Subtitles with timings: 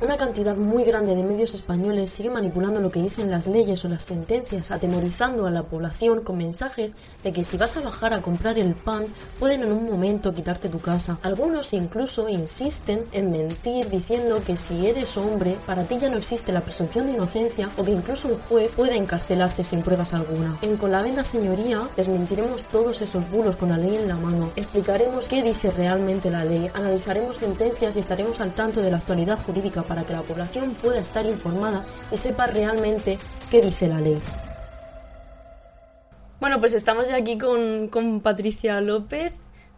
[0.00, 3.88] Una cantidad muy grande de medios españoles sigue manipulando lo que dicen las leyes o
[3.88, 8.20] las sentencias, atemorizando a la población con mensajes de que si vas a bajar a
[8.20, 9.06] comprar el pan
[9.38, 11.18] pueden en un momento quitarte tu casa.
[11.22, 16.52] Algunos incluso insisten en mentir diciendo que si eres hombre para ti ya no existe
[16.52, 20.58] la presunción de inocencia o que incluso un juez puede encarcelarte sin pruebas alguna.
[20.62, 24.50] En Con la Venda Señoría desmentiremos todos esos bulos con la ley en la mano,
[24.56, 29.38] explicaremos qué dice realmente la ley, analizaremos sentencias y estaremos al tanto de la actualidad
[29.44, 33.18] jurídica para que la población pueda estar informada y sepa realmente
[33.50, 34.20] qué dice la ley.
[36.40, 39.32] Bueno, pues estamos ya aquí con, con Patricia López,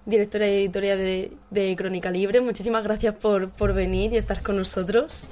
[0.05, 2.41] directora editorial de, de, Crónica Libre.
[2.41, 5.27] Muchísimas gracias por, por, venir y estar con nosotros.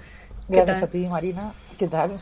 [0.49, 1.53] Gracias a ti, Marina.
[1.77, 2.17] ¿Qué tal?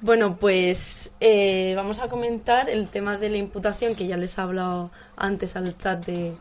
[0.00, 4.40] Bueno, pues eh, vamos a comentar el tema de la imputación que ya les he
[4.40, 6.34] hablado antes al chat de,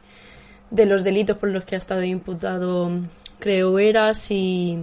[0.72, 2.90] de los delitos por los que ha estado imputado
[3.44, 4.80] Creo Eras y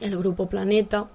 [0.00, 1.06] el grupo Planeta.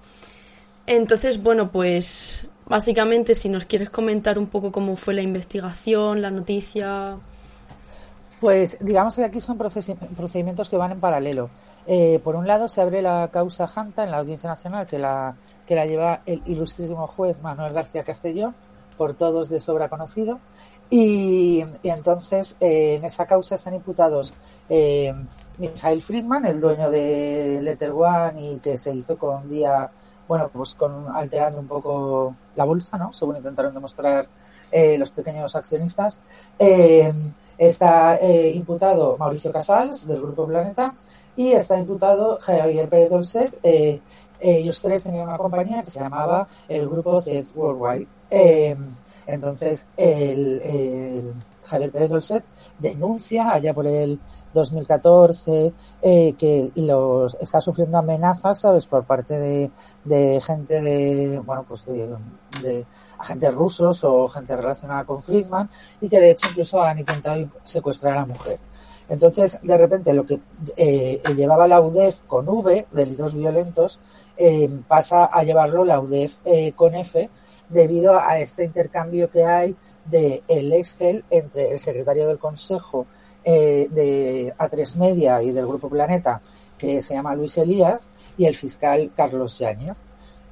[0.86, 6.30] Entonces, bueno, pues básicamente si nos quieres comentar un poco cómo fue la investigación, la
[6.30, 7.18] noticia.
[8.40, 11.50] Pues digamos que aquí son procedimientos que van en paralelo.
[11.86, 15.36] Eh, por un lado se abre la causa Janta en la Audiencia Nacional que la,
[15.66, 18.54] que la lleva el ilustrísimo juez Manuel García Castellón,
[18.96, 20.40] por todos de sobra conocido.
[20.88, 24.32] Y, entonces eh, en esa causa están imputados
[24.70, 25.12] eh,
[25.58, 29.90] Michael Friedman, el dueño de Letter One y que se hizo con día,
[30.28, 33.12] bueno, pues con alterando un poco la bolsa, ¿no?
[33.12, 34.26] Según intentaron demostrar
[34.70, 36.18] eh, los pequeños accionistas.
[37.58, 38.18] está
[38.54, 40.94] imputado Mauricio Casals del Grupo Planeta
[41.36, 43.58] y está imputado Javier Pérez Dolcet.
[44.40, 48.08] ellos tres tenían una compañía que se llamaba el Grupo Z Worldwide.
[49.26, 51.32] Entonces, el,
[51.64, 52.44] Javier Pérez Dolcet
[52.78, 54.18] denuncia allá por el
[54.52, 59.70] 2014 eh, que los está sufriendo amenazas, ¿sabes?, por parte de,
[60.04, 62.14] de gente de, bueno, pues de,
[62.62, 62.86] de,
[63.18, 65.70] agentes rusos o gente relacionada con Friedman
[66.00, 68.58] y que de hecho incluso han intentado secuestrar a la mujer.
[69.08, 70.40] Entonces, de repente, lo que
[70.76, 74.00] eh, llevaba la UDEF con V, delitos violentos,
[74.36, 77.28] eh, pasa a llevarlo la UDEF eh, con F,
[77.68, 83.06] debido a este intercambio que hay de el Excel entre el secretario del Consejo
[83.44, 86.40] eh, de A3 Media y del Grupo Planeta,
[86.78, 89.96] que se llama Luis Elías, y el fiscal Carlos Yáñez.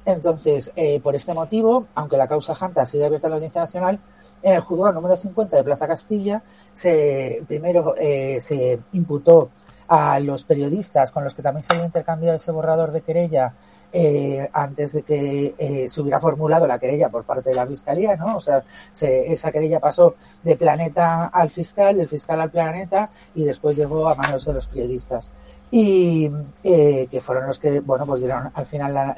[0.05, 3.99] Entonces, eh, por este motivo, aunque la causa Janta sigue abierta en la Audiencia Nacional,
[4.41, 6.41] en el juzgado número 50 de Plaza Castilla,
[6.73, 9.51] se, primero eh, se imputó
[9.87, 13.53] a los periodistas con los que también se había intercambiado ese borrador de querella
[13.93, 18.15] eh, antes de que eh, se hubiera formulado la querella por parte de la Fiscalía,
[18.15, 18.37] ¿no?
[18.37, 18.63] O sea,
[18.93, 24.15] esa querella pasó de planeta al fiscal, del fiscal al planeta y después llegó a
[24.15, 25.29] manos de los periodistas.
[25.71, 26.29] Y
[26.63, 29.15] eh, que fueron los que, bueno, pues dieron al final la,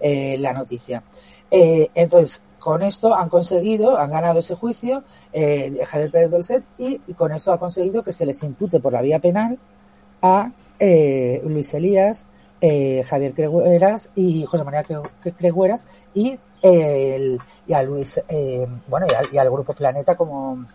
[0.00, 1.02] la noticia.
[1.50, 7.52] entonces, con esto han conseguido, han ganado ese juicio Javier Pérez Dolcet y, con eso
[7.52, 9.58] ha conseguido que se les impute por la vía penal
[10.22, 12.26] a Luis Elías,
[12.60, 14.84] eh, Javier Cregueras y José María
[15.22, 20.66] Cregueras y, el, y a Luis, eh, bueno, y al, Grupo Planeta como,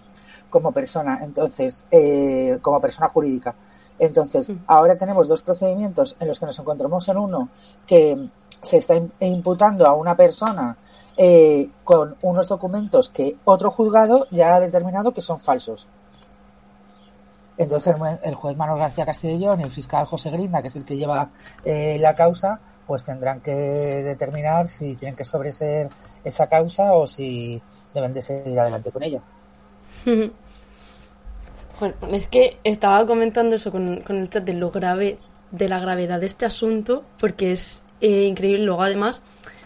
[0.49, 3.53] como persona, entonces, eh, como persona jurídica.
[3.99, 4.63] Entonces, mm.
[4.65, 7.49] ahora tenemos dos procedimientos en los que nos encontramos en uno
[7.85, 8.29] que
[8.61, 10.77] se está imputando a una persona
[11.85, 15.87] con unos documentos que otro juzgado ya ha determinado que son falsos.
[17.57, 20.97] Entonces el, juez Manuel García Castellón y el fiscal José Grinda, que es el que
[20.97, 21.29] lleva
[21.63, 25.87] eh, la causa, pues tendrán que determinar si tienen que sobreser
[26.23, 27.61] esa causa o si
[27.93, 29.21] deben de seguir adelante con ella.
[31.77, 35.19] Bueno, es que estaba comentando eso con, el chat de lo grave,
[35.51, 38.63] de la gravedad de este asunto, porque es eh, increíble.
[38.63, 39.23] Luego, además,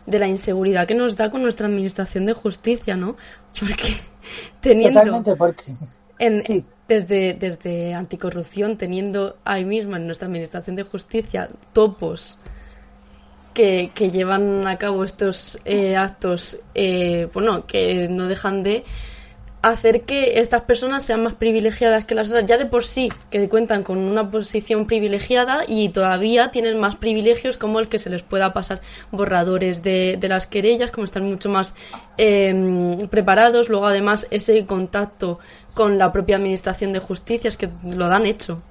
[0.07, 3.15] de la inseguridad que nos da con nuestra administración de justicia, ¿no?
[3.59, 3.97] Porque
[4.59, 5.01] teniendo.
[5.01, 5.75] Totalmente, porque.
[6.17, 12.41] En, sí desde, desde anticorrupción, teniendo ahí mismo en nuestra Administración de Justicia topos
[13.53, 18.83] que, que llevan a cabo estos eh, actos, eh, bueno, que no dejan de
[19.61, 23.49] hacer que estas personas sean más privilegiadas que las otras, ya de por sí, que
[23.49, 28.23] cuentan con una posición privilegiada y todavía tienen más privilegios como el que se les
[28.23, 28.81] pueda pasar
[29.11, 31.75] borradores de, de las querellas, como están mucho más
[32.17, 35.39] eh, preparados, luego además ese contacto
[35.79, 38.61] con la propia Administración de Justicia es que lo dan hecho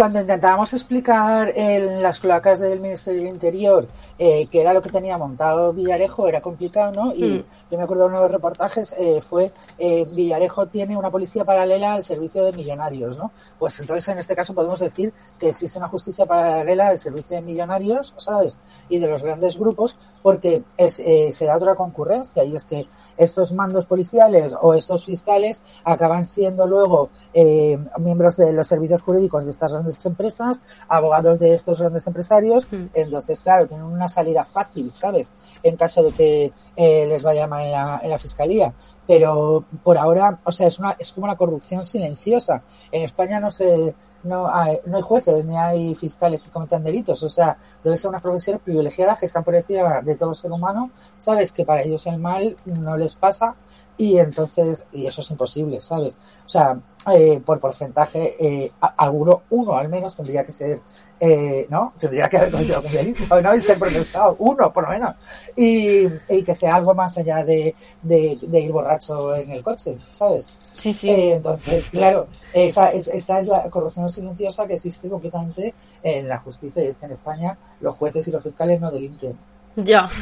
[0.00, 3.88] cuando intentábamos explicar en las cloacas del Ministerio del Interior
[4.18, 7.14] eh, qué era lo que tenía montado Villarejo, era complicado, ¿no?
[7.14, 7.44] Y mm.
[7.70, 11.44] yo me acuerdo de uno de los reportajes, eh, fue eh, Villarejo tiene una policía
[11.44, 13.32] paralela al servicio de millonarios, ¿no?
[13.58, 17.42] Pues entonces en este caso podemos decir que existe una justicia paralela al servicio de
[17.42, 18.58] millonarios, ¿sabes?
[18.88, 22.84] Y de los grandes grupos, porque es, eh, se da otra concurrencia y es que
[23.16, 29.44] estos mandos policiales o estos fiscales acaban siendo luego eh, miembros de los servicios jurídicos
[29.44, 32.86] de estas grandes empresas, abogados de estos grandes empresarios, hmm.
[32.94, 35.30] entonces claro, tienen una salida fácil, ¿sabes?
[35.62, 38.72] En caso de que eh, les vaya mal en la, en la fiscalía
[39.10, 42.62] pero por ahora, o sea, es una es como una corrupción silenciosa.
[42.92, 43.92] En España no se
[44.22, 48.10] no hay, no hay jueces ni hay fiscales que cometan delitos, o sea, debe ser
[48.10, 52.06] unas profesiones privilegiadas que están por encima de todo ser humano, sabes que para ellos
[52.06, 53.54] el mal no les pasa
[53.96, 56.14] y entonces y eso es imposible, ¿sabes?
[56.46, 56.78] O sea,
[57.12, 60.80] eh, por porcentaje eh, alguno uno al menos tendría que ser
[61.22, 61.92] eh, ¿no?
[62.00, 63.54] Tendría que haber cometido delito, ¿no?
[63.54, 65.14] Y ser procesado, uno por lo menos.
[65.54, 69.98] Y, y que sea algo más allá de, de, de, ir borracho en el coche,
[70.12, 70.46] ¿sabes?
[70.72, 71.10] Sí, sí.
[71.10, 76.38] Eh, entonces, claro, esa, es, esa es la corrupción silenciosa que existe completamente en la
[76.38, 79.38] justicia y es que en España los jueces y los fiscales no delinquen.
[79.76, 80.08] Ya.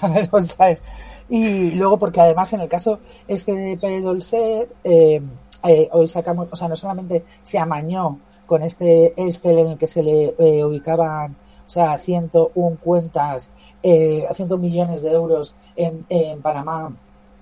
[0.00, 0.82] Claro, ¿sabes?
[1.28, 5.20] Y luego porque además en el caso este de Pérez Dolcet, eh,
[5.64, 9.86] eh, hoy sacamos, o sea, no solamente se amañó con este Excel en el que
[9.86, 11.36] se le eh, ubicaban,
[11.66, 13.50] o sea, 101 cuentas,
[13.82, 16.90] eh, 100 millones de euros en, en Panamá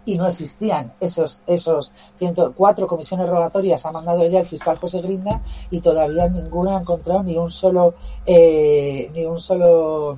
[0.07, 5.43] y no existían esos esos 104 comisiones rogatorias ha mandado ella el fiscal José Grinda
[5.69, 7.95] y todavía ninguno ha encontrado ni un solo
[8.25, 10.17] eh, ni un solo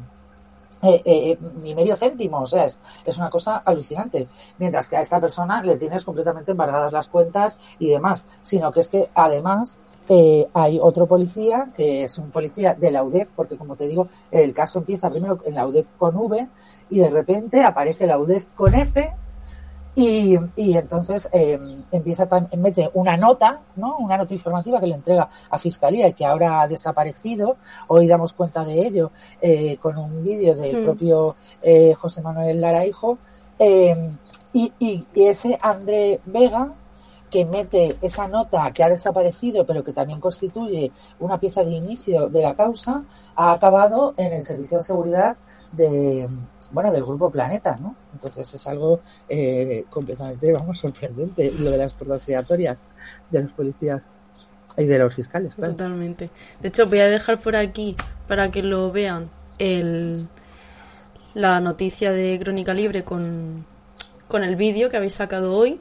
[0.82, 4.28] eh, eh, ni medio céntimo, o sea, es, es, una cosa alucinante.
[4.58, 8.80] Mientras que a esta persona le tienes completamente embargadas las cuentas y demás, sino que
[8.80, 9.78] es que además
[10.08, 14.08] eh, hay otro policía, que es un policía de la UDEF, porque como te digo,
[14.30, 16.48] el caso empieza primero en la UDEF con V
[16.90, 19.10] y de repente aparece la UDEF con F
[19.98, 21.58] y, y entonces eh,
[21.90, 23.96] empieza tan, mete una nota, ¿no?
[23.98, 27.56] Una nota informativa que le entrega a Fiscalía y que ahora ha desaparecido.
[27.88, 29.10] Hoy damos cuenta de ello
[29.42, 30.84] eh, con un vídeo del mm.
[30.84, 33.18] propio eh, José Manuel Lara Hijo.
[33.58, 33.92] Eh,
[34.52, 36.74] y, y, y ese André Vega,
[37.28, 42.28] que mete esa nota que ha desaparecido, pero que también constituye una pieza de inicio
[42.28, 43.02] de la causa,
[43.34, 45.36] ha acabado en el Servicio de Seguridad
[45.72, 46.28] de,
[46.70, 47.94] bueno, del Grupo Planeta, ¿no?
[48.12, 54.02] Entonces es algo eh, completamente, vamos, sorprendente, lo de las puertas de los policías
[54.76, 55.54] y de los fiscales.
[55.54, 55.72] Claro.
[55.72, 56.30] Totalmente.
[56.60, 60.28] De hecho, voy a dejar por aquí, para que lo vean, el,
[61.34, 63.64] la noticia de Crónica Libre con,
[64.28, 65.80] con el vídeo que habéis sacado hoy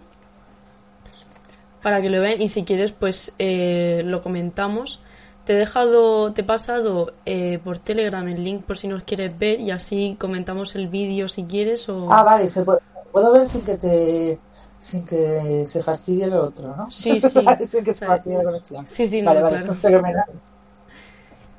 [1.81, 4.99] para que lo vean y si quieres pues eh, lo comentamos.
[5.47, 9.39] Te he dejado, te he pasado eh, por Telegram el link por si nos quieres
[9.39, 12.11] ver y así comentamos el vídeo si quieres o...
[12.11, 12.79] Ah, vale, se puede,
[13.13, 14.37] puedo ver sin que te
[14.77, 16.91] sin que se fastidie lo otro, ¿no?
[16.91, 17.29] Sí, sí.
[17.65, 18.85] sin que se fastidie la conexión.
[18.85, 19.73] Sí, sí, vale, no, vale, claro.
[19.75, 20.29] fenomenal.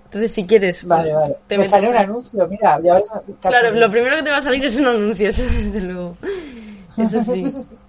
[0.04, 1.36] Entonces, si quieres, Vale, vale.
[1.46, 3.10] te Me sale un anuncio, mira, ya ves.
[3.40, 6.14] Claro, lo primero que te va a salir es un anuncio, eso desde luego.
[6.98, 7.50] Eso sí.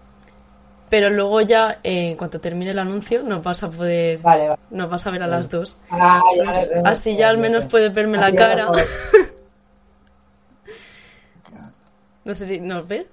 [0.89, 4.61] Pero luego ya, eh, en cuanto termine el anuncio, nos vas a poder, Vale, vale.
[4.71, 5.81] nos vas a ver a las dos.
[5.91, 8.71] Ah, ya, Pues ya, así ya al menos puedes verme la Así cara.
[12.25, 13.07] No sé si nos ves.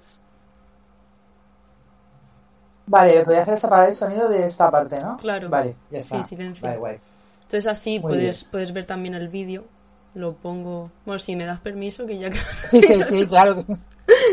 [2.85, 5.17] Vale, voy a hacer esta para el sonido de esta parte, ¿no?
[5.17, 5.49] Claro.
[5.49, 6.23] Vale, ya Sí, está.
[6.23, 6.61] silencio.
[6.63, 6.97] Vale, guay.
[7.43, 8.51] Entonces así Muy puedes, bien.
[8.51, 9.65] puedes ver también el vídeo.
[10.13, 12.39] Lo pongo, bueno, si me das permiso, que ya que...
[12.69, 13.63] Sí, sí, sí, claro.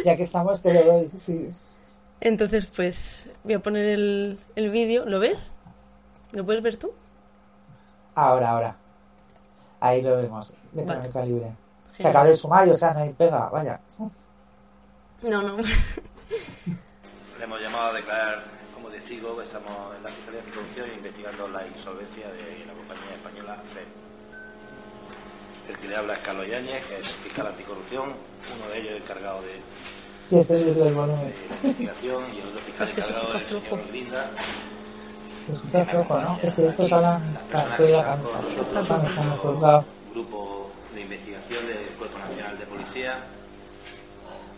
[0.05, 1.11] Ya que estamos, te lo doy.
[1.17, 1.51] Sí.
[2.25, 5.05] Entonces, pues voy a poner el, el vídeo.
[5.05, 5.53] ¿Lo ves?
[6.33, 6.91] ¿Lo puedes ver tú?
[8.15, 8.77] Ahora, ahora.
[9.79, 11.01] Ahí lo vemos, de Vale.
[11.01, 11.53] Crónica Libre.
[11.99, 13.79] Se acaba el sumario, o sea, no hay pega, vaya.
[15.23, 15.59] No, no.
[17.39, 21.67] Le hemos llamado a declarar como testigo, estamos en la Fiscalía de Producción investigando la
[21.67, 23.87] insolvencia de la compañía española FED.
[25.69, 28.15] El que le habla es Carlos Yáñez, que es el fiscal anticorrupción,
[28.55, 29.61] uno de ellos encargado de,
[30.29, 31.35] Tienes que subirle el de volumen.
[31.63, 33.79] investigación y el otro fiscal Es que se escucha flojo.
[35.47, 36.39] Se escucha flojo, ¿no?
[36.43, 38.41] Es que estos hablan para cansa.
[38.61, 39.85] Está juzgado.
[40.13, 43.25] grupo de investigación del Cuerpo Nacional de Policía.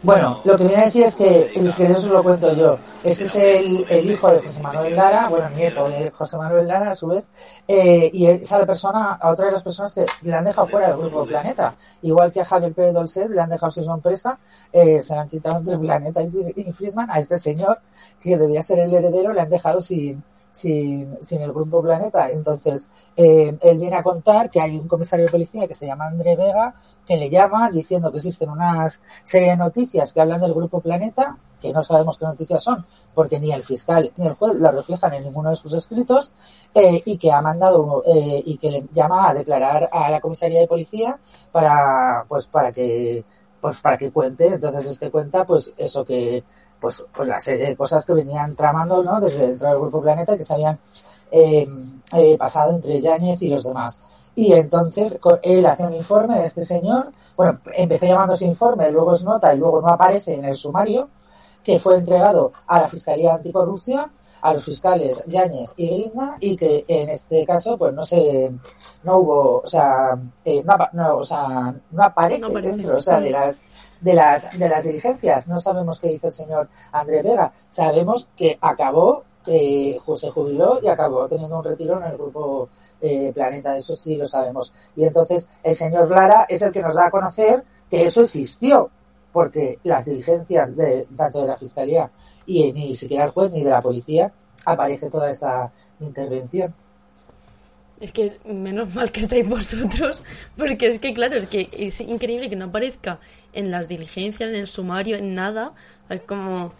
[0.06, 2.78] Bueno, lo que viene a decir es que, es que eso lo cuento yo.
[3.02, 6.92] Este es el, el, hijo de José Manuel Lara, bueno, nieto de José Manuel Lara
[6.92, 7.26] a su vez,
[7.66, 10.68] eh, y es a la persona, a otra de las personas que le han dejado
[10.68, 11.74] fuera del grupo Planeta.
[12.02, 14.38] Igual que a Javier Pérez Dolcet le han dejado su empresa,
[14.72, 17.80] eh, se le han quitado entre Planeta y Friedman, a este señor,
[18.20, 20.22] que debía ser el heredero, le han dejado sin,
[20.56, 22.30] sin, sin el Grupo Planeta.
[22.30, 26.06] Entonces, eh, él viene a contar que hay un comisario de policía que se llama
[26.06, 26.74] André Vega,
[27.06, 31.36] que le llama diciendo que existen unas serie de noticias que hablan del Grupo Planeta,
[31.60, 35.12] que no sabemos qué noticias son, porque ni el fiscal ni el juez lo reflejan
[35.12, 36.32] en ninguno de sus escritos,
[36.74, 40.60] eh, y que ha mandado eh, y que le llama a declarar a la comisaría
[40.60, 41.18] de policía
[41.52, 43.22] para, pues, para que,
[43.60, 44.46] pues, para que cuente.
[44.46, 46.42] Entonces, este cuenta, pues, eso que
[46.80, 49.20] pues, pues la serie de cosas que venían tramando ¿no?
[49.20, 50.78] desde dentro del Grupo Planeta que se habían
[51.30, 51.66] eh,
[52.12, 53.98] eh, pasado entre Yáñez y los demás.
[54.34, 59.24] Y entonces él hace un informe de este señor, bueno, empezó llamándose informe, luego es
[59.24, 61.08] nota y luego no aparece en el sumario,
[61.64, 66.84] que fue entregado a la Fiscalía Anticorrupción, a los fiscales Yáñez y Grinda, y que
[66.86, 68.52] en este caso, pues no se,
[69.02, 73.00] no hubo, o sea, eh, no, no, o sea, no aparece, no aparece dentro, o
[73.00, 73.56] sea, de las
[74.00, 75.48] de las, de las diligencias.
[75.48, 77.52] No sabemos qué hizo el señor André Vega.
[77.68, 82.68] Sabemos que acabó, que se jubiló y acabó teniendo un retiro en el grupo
[83.00, 83.76] eh, Planeta.
[83.76, 84.72] Eso sí lo sabemos.
[84.96, 88.90] Y entonces el señor Lara es el que nos da a conocer que eso existió,
[89.32, 92.10] porque las diligencias de tanto de la Fiscalía
[92.46, 94.32] y ni siquiera el juez ni de la policía
[94.64, 96.72] aparece toda esta intervención.
[98.00, 100.22] Es que menos mal que estáis vosotros,
[100.56, 103.18] porque es que, claro, es que es increíble que no aparezca
[103.56, 105.72] en las diligencias, en el sumario, en nada.
[106.08, 106.72] Es como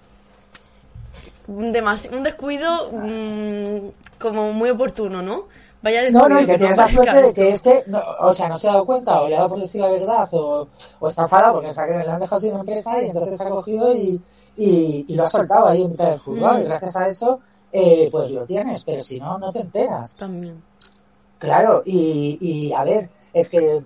[1.49, 3.88] un, un descuido mm,
[4.21, 5.45] como muy oportuno, ¿no?
[5.83, 7.85] Vaya no, no, y que tienes la suerte de que este,
[8.21, 10.28] o sea, no se ha dado cuenta, o le ha dado por decir la verdad,
[10.33, 10.66] o,
[10.99, 14.21] o está enfadado porque le han dejado sin empresa y entonces se ha cogido y,
[14.56, 16.66] y, lo ha soltado ahí en mitad del juzgado, y mm.
[16.66, 17.40] gracias a eso,
[17.71, 20.16] eh, pues lo tienes, pero si no, no te enteras.
[20.16, 20.61] También.
[21.38, 23.85] Claro, y, y a ver, es que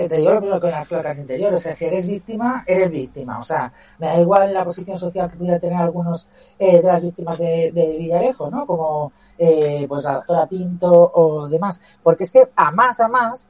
[0.00, 2.90] eh, te digo lo mismo con las placas interiores, o sea, si eres víctima, eres
[2.90, 6.26] víctima, o sea, me da igual la posición social que pudiera tener algunos
[6.58, 8.66] eh, de las víctimas de, de Villarejo, ¿no?
[8.66, 13.46] Como eh, pues la doctora Pinto o demás, porque es que a más a más,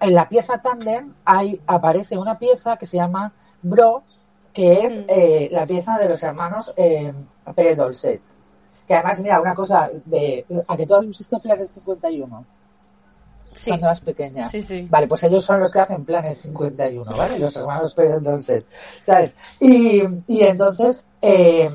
[0.00, 3.32] en la pieza Tandem hay, aparece una pieza que se llama
[3.62, 4.02] Bro,
[4.52, 5.04] que es mm.
[5.08, 7.12] eh, la pieza de los hermanos eh,
[7.54, 8.20] Pérez Dolcet.
[8.86, 12.44] Que además, mira, una cosa, de, a que todos visto Planes del 51
[13.66, 14.48] cuando eras pequeña.
[14.48, 14.86] Sí, sí.
[14.90, 17.38] Vale, pues ellos son los que hacen Planet 51, ¿vale?
[17.38, 18.66] Los hermanos Pérez Dolcet,
[19.00, 19.34] ¿sabes?
[19.60, 21.70] Y, y entonces, eh,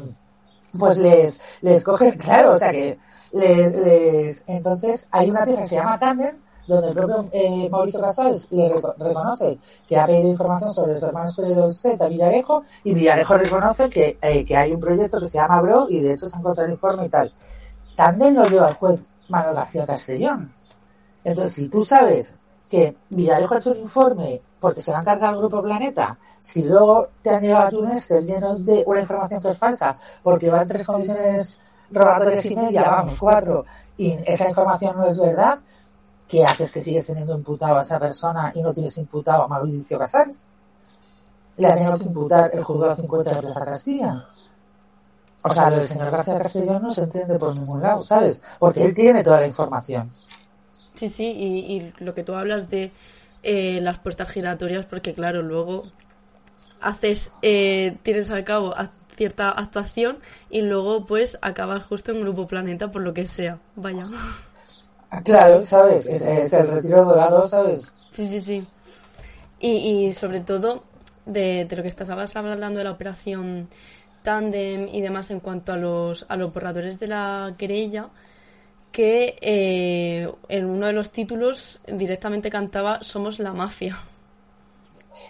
[0.78, 2.98] pues les, les cogen, claro, o sea que
[3.32, 6.36] les, entonces hay una pieza que se llama Tandem,
[6.68, 9.58] donde el propio eh, Mauricio Casals le reconoce
[9.88, 14.20] que ha pedido información sobre los hermanos Pérez Dolcet a Villarejo y Villarejo reconoce que,
[14.22, 16.68] eh, que hay un proyecto que se llama BRO y de hecho se ha encontrado
[16.68, 17.34] el informe y tal.
[17.96, 20.54] Tandem lo lleva el juez Manuel García Castellón.
[21.24, 22.36] Entonces, si tú sabes
[22.70, 26.64] que Villarejo ha hecho un informe porque se va a encargar el Grupo Planeta, si
[26.64, 27.86] luego te han llegado a tu
[28.22, 31.60] lleno de una información que es falsa, porque van tres comisiones
[31.92, 33.66] rogatorias y media, vamos, cuatro,
[33.98, 35.60] y esa información no es verdad,
[36.28, 39.98] ¿qué haces que sigues teniendo imputado a esa persona y no tienes imputado a Mauricio
[39.98, 40.48] Casares?
[41.58, 44.26] Le ha tenido que imputar el juzgado 50 de Plaza Castilla.
[45.42, 48.42] O sea, lo del señor García Castellón no se entiende por ningún lado, ¿sabes?
[48.60, 50.12] Porque él tiene toda la información.
[51.00, 52.92] Sí, sí, y, lo que tú hablas de
[53.42, 55.86] eh, las puertas giratorias, porque claro, luego
[56.82, 58.76] haces, eh, tienes a cabo
[59.16, 60.18] cierta actuación
[60.50, 64.08] y luego pues acabas justo en Grupo Planeta por lo que sea, vaya.
[65.10, 66.06] Ah, claro, ¿sabes?
[66.06, 67.94] Es, el retiro dorado, ¿sabes?
[68.12, 68.68] Sí, sí, sí.
[69.62, 70.84] Y, y sobre todo
[71.26, 73.70] de, de lo que estabas hablando de la operación
[74.22, 78.10] Tandem y demás en cuanto a los, a los borradores de la querella,
[78.92, 84.00] que eh, en uno de los títulos directamente cantaba Somos la mafia.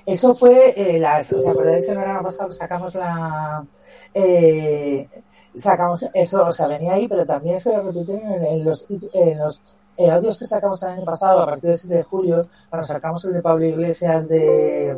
[0.06, 3.66] Eso fue, eh, las, ¿os acordáis el verano pasado sacamos la...
[4.14, 5.08] Eh,
[5.56, 9.62] sacamos eso, o sea, venía ahí, pero también se lo repitieron en, los, en los
[9.98, 13.34] audios que sacamos el año pasado, a partir del 7 de julio, cuando sacamos el
[13.34, 14.96] de Pablo Iglesias de,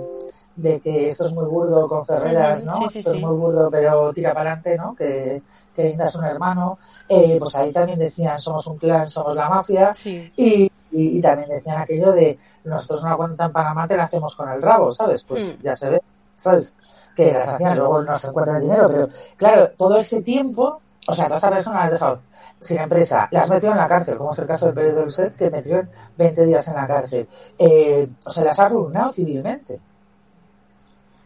[0.55, 2.86] de que esto es muy burdo con Ferreras, ¿no?
[2.86, 4.96] esto es muy burdo, pero tira para adelante, ¿no?
[4.96, 5.41] Que,
[5.74, 6.79] que Inda es un hermano.
[7.08, 9.93] Eh, pues ahí también decían, somos un clan, somos la mafia.
[10.05, 14.50] Y, y, también decían aquello de, nosotros una cuenta en Panamá te la hacemos con
[14.50, 15.24] el rabo, ¿sabes?
[15.24, 15.62] Pues hmm.
[15.63, 16.01] ya se ve,
[16.36, 16.74] ¿sabes?
[17.15, 21.13] Que las hacían, luego no se encuentra el dinero, pero claro, todo ese tiempo, o
[21.13, 22.20] sea, toda esa persona la has dejado
[22.62, 25.36] sin empresa, las metió en la cárcel, como es el caso del periodo del set,
[25.36, 25.84] que metió
[26.15, 27.27] 20 días en la cárcel.
[27.58, 29.79] Eh, o sea, las ha arruinado civilmente.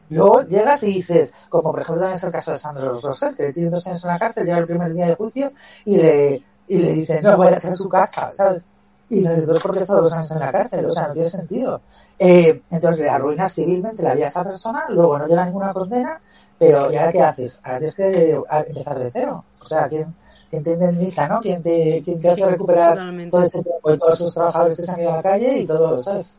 [0.10, 3.52] Luego llegas y dices, como por ejemplo también es el caso de Sandro Rosell, que
[3.52, 5.52] tiene dos años en la cárcel, llega el primer día de juicio
[5.86, 8.62] y le, y le dicen, no, vayas a su casa, ¿sabes?
[9.10, 10.86] Y dices, ¿por qué está dos años en la cárcel?
[10.86, 11.82] O sea, no tiene sentido.
[12.18, 16.20] Eh, entonces le arruinas civilmente la vida a esa persona, luego no llega ninguna condena,
[16.58, 17.60] pero ¿y ahora qué haces?
[17.64, 19.44] Ahora tienes que empezar de cero.
[19.62, 20.14] O sea, ¿quién,
[20.50, 21.40] quién te indemniza, no?
[21.40, 22.98] ¿Quién te, quién te hace recuperar
[23.30, 25.66] todo ese tiempo y todos esos trabajadores que se han ido a la calle y
[25.66, 26.38] todo, ¿sabes?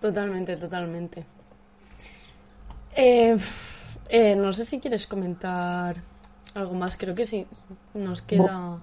[0.00, 1.24] Totalmente, totalmente.
[2.94, 3.36] Eh,
[4.08, 5.96] eh, no sé si quieres comentar
[6.54, 7.46] algo más, creo que sí.
[7.94, 8.78] Nos queda.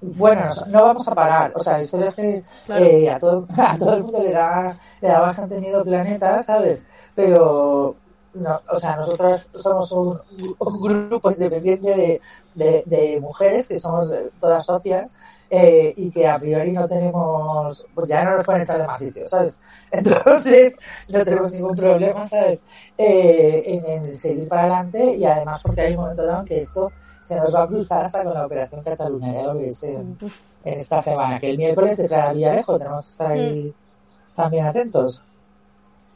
[0.00, 1.52] Bueno, no vamos a parar.
[1.54, 4.76] O sea, la historia es que eh, a, todo, a todo el mundo le da,
[5.00, 6.84] le da bastante miedo planeta, ¿sabes?
[7.14, 7.96] Pero
[8.34, 10.18] no, o sea, nosotras somos un,
[10.58, 12.20] grupo independiente
[12.54, 15.14] de, de, mujeres que somos todas socias
[15.56, 18.98] eh, y que a priori no tenemos, pues ya no nos pueden echar de más
[18.98, 19.60] sitios, ¿sabes?
[19.92, 20.76] Entonces
[21.08, 22.58] no tenemos ningún problema, ¿sabes?
[22.98, 26.90] Eh, en, seguir para adelante y además porque hay un momento dado en que esto
[27.20, 30.18] se nos va a cruzar hasta con la operación Cataluña, ya lo veis en,
[30.64, 34.34] esta semana, que el miércoles declara Villarejo, tenemos que estar ahí mm.
[34.34, 35.22] también atentos.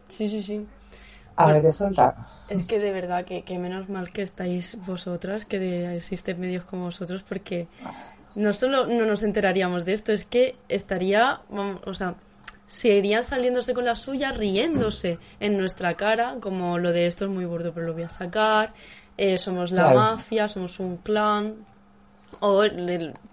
[0.08, 0.66] Sí, sí, sí.
[1.36, 2.16] A ver qué suelta.
[2.48, 6.64] Es que de verdad que, que, menos mal que estáis vosotras, que de, existen medios
[6.64, 7.68] como vosotros, porque
[8.38, 12.14] no solo no nos enteraríamos de esto, es que estaría, vamos, o sea,
[12.68, 17.46] seguirían saliéndose con la suya, riéndose en nuestra cara, como lo de esto es muy
[17.46, 18.74] burdo, pero lo voy a sacar,
[19.16, 21.66] eh, somos la mafia, somos un clan,
[22.40, 22.62] o,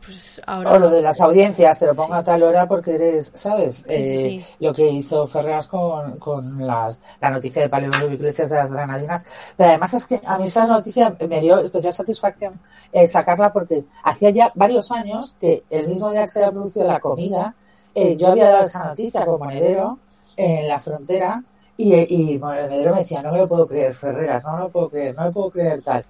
[0.06, 0.80] pues ahora...
[0.80, 3.86] lo de las audiencias, te lo pongo a tal hora porque eres, ¿sabes?
[3.88, 8.72] Eh, lo que hizo Ferreras con, con las, la noticia de Paleo Iglesias de las
[8.72, 9.24] Granadinas.
[9.56, 12.60] Pero además es que a mí esa noticia me dio especial satisfacción
[12.92, 16.88] eh, sacarla porque hacía ya varios años que el mismo día que se había producido
[16.88, 17.56] la comida,
[17.94, 20.00] eh, yo había dado esa noticia como monedero
[20.38, 21.44] en la frontera
[21.78, 24.90] y, y Monedero me decía, no me lo puedo creer, Ferreras, no me lo puedo
[24.90, 26.06] creer, no me puedo creer tal.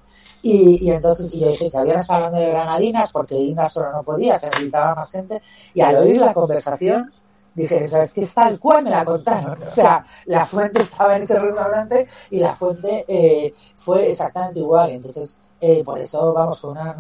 [0.48, 4.04] Y, y entonces y yo dije que habían hablando de granadinas porque Inda solo no
[4.04, 5.42] podía, se necesitaba más gente.
[5.74, 7.12] Y al oír la conversación,
[7.56, 8.22] dije, ¿sabes qué?
[8.22, 9.64] Es tal cual me la contaron.
[9.64, 14.92] O sea, la fuente estaba en ese restaurante y la fuente eh, fue exactamente igual.
[14.92, 16.96] Entonces, eh, por eso, vamos, fue una,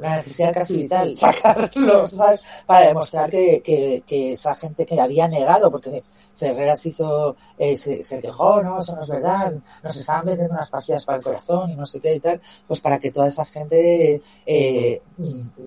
[0.00, 2.40] una necesidad casi vital sacarlo, ¿sabes?
[2.66, 3.62] Para demostrar que,
[4.06, 6.02] que, esa gente que había negado, porque
[6.36, 10.70] Ferreras hizo, eh, se, se, quejó, no, eso no es verdad, nos estaban vendiendo unas
[10.70, 13.44] pastillas para el corazón y no sé qué y tal, pues para que toda esa
[13.44, 15.02] gente eh,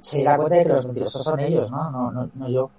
[0.02, 1.91] se diera cuenta de que los mentirosos son ellos, ¿no?
[1.91, 2.69] No, no, no yo.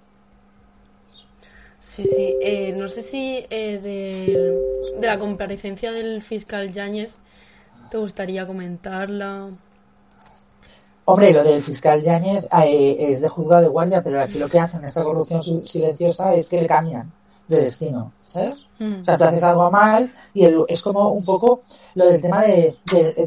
[1.79, 2.35] Sí, sí.
[2.41, 7.11] Eh, no sé si eh, de, de la comparecencia del fiscal Yáñez
[7.91, 9.57] te gustaría comentarla.
[11.07, 14.59] Hombre, lo del fiscal Yáñez eh, es de juzgado de guardia, pero aquí lo que
[14.59, 17.11] hacen, esta corrupción silenciosa, es que le cambian
[17.47, 18.65] de destino, ¿sabes?
[18.77, 19.01] Mm.
[19.01, 21.61] O sea, tú haces algo mal y es como un poco
[21.95, 22.75] lo del tema de,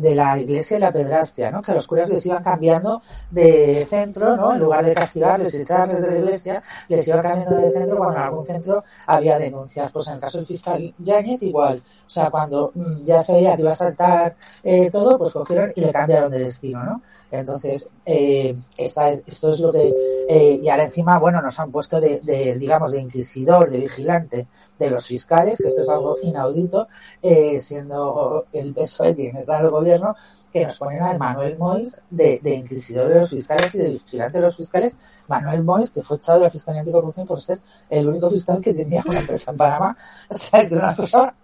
[0.01, 1.62] de, la iglesia y la pedrastia, ¿no?
[1.62, 4.53] Que a los curas les iban cambiando de centro, ¿no?
[4.53, 8.16] En lugar de castigarles y echarles de la iglesia, les iban cambiando de centro cuando
[8.16, 9.90] en algún centro había denuncias.
[9.90, 11.83] Pues en el caso del fiscal Yáñez, igual.
[12.07, 15.73] O sea, cuando mm, ya se veía que iba a saltar eh, todo, pues cogieron
[15.75, 17.03] y le cambiaron de destino, ¿no?
[17.31, 19.94] Entonces, eh, esta esto es lo que...
[20.29, 24.47] Eh, y ahora encima, bueno, nos han puesto de, de, digamos, de inquisidor, de vigilante
[24.79, 26.88] de los fiscales, que esto es algo inaudito,
[27.23, 30.14] eh, siendo el PSOE quien está en el gobierno,
[30.53, 34.38] que nos ponen al Manuel Mois de, de, inquisidor de los fiscales y de vigilante
[34.38, 34.97] de los fiscales.
[35.27, 37.61] Manuel Mois, que fue echado de la Fiscalía Anticorrupción por ser
[37.91, 39.97] el único fiscal que tenía una empresa en Panamá.
[40.31, 41.35] O sea, es una cosa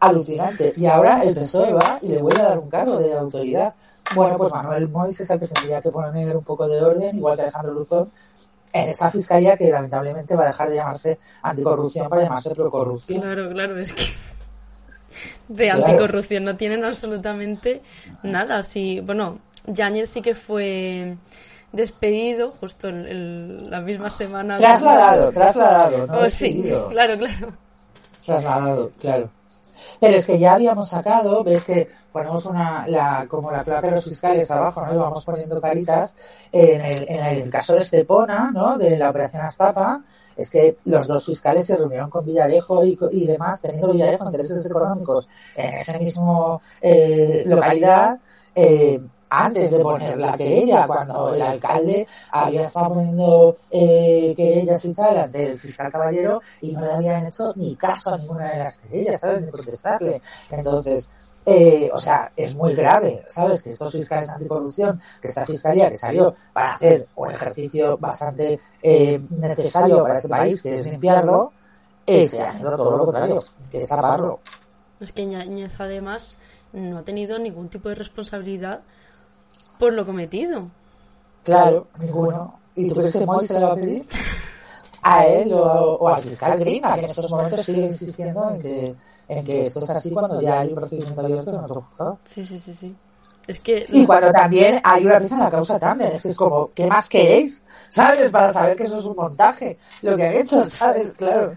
[0.00, 0.72] alucinante.
[0.76, 3.74] Y ahora el PSOE va y le vuelve a dar un cargo de autoridad.
[4.14, 7.36] Bueno, pues Manuel Mois es el que tendría que poner un poco de orden, igual
[7.36, 8.10] que Alejandro Luzón,
[8.82, 13.20] en esa fiscalía que lamentablemente va a dejar de llamarse anticorrupción para llamarse procorrupción.
[13.20, 14.04] Claro, claro, es que
[15.48, 17.82] de anticorrupción no tienen absolutamente
[18.22, 18.62] nada.
[18.62, 21.16] Sí, bueno, Yáñez sí que fue
[21.72, 24.58] despedido justo en, la misma semana.
[24.58, 26.06] Trasladado, trasladado.
[26.06, 27.52] No oh, sí, claro, claro.
[28.24, 29.30] Trasladado, claro.
[30.00, 33.92] Pero es que ya habíamos sacado, ves que ponemos una, la, como la placa de
[33.94, 34.98] los fiscales abajo, ¿no?
[34.98, 36.16] Vamos poniendo caritas.
[36.52, 38.78] En el, en el caso de Estepona, ¿no?
[38.78, 40.00] De la operación Astapa,
[40.36, 44.64] es que los dos fiscales se reunieron con Villarejo y, y demás, teniendo Villarejo intereses
[44.70, 48.18] económicos en ese mismo eh, localidad,
[48.54, 54.94] eh, antes de poner la querella, cuando el alcalde había estado poniendo eh, querellas y
[54.94, 58.58] tal ante el fiscal caballero y no le habían hecho ni caso a ninguna de
[58.58, 59.42] las querellas, ¿sabes?
[59.42, 60.22] Ni protestarle.
[60.50, 61.08] Entonces,
[61.50, 63.62] eh, o sea, es muy grave, ¿sabes?
[63.62, 69.18] Que estos fiscales anticorrupción, que esta fiscalía que salió para hacer un ejercicio bastante eh,
[69.30, 71.52] necesario para este país, que es limpiarlo,
[72.04, 74.40] esté haciendo todo lo contrario, que es taparlo.
[75.00, 76.36] Es que Ñañez además
[76.72, 78.80] no ha tenido ningún tipo de responsabilidad
[79.78, 80.68] por lo cometido.
[81.44, 82.58] Claro, ninguno.
[82.74, 84.06] ¿Y tú crees que Moy se le va a pedir?
[85.00, 88.94] A él o, al fiscal Gringa, que en estos momentos sigue insistiendo en que,
[89.28, 92.18] en que esto es así cuando ya hay un procedimiento abierto en otro juzgado.
[92.24, 92.96] Sí, sí, sí, sí.
[93.46, 93.86] Es que...
[93.88, 96.86] Y cuando también hay una pieza en la causa también, es que es como, ¿qué
[96.86, 97.62] más queréis?
[97.88, 98.30] ¿Sabes?
[98.30, 101.14] Para saber que eso es un montaje, lo que han hecho, ¿sabes?
[101.16, 101.56] Claro.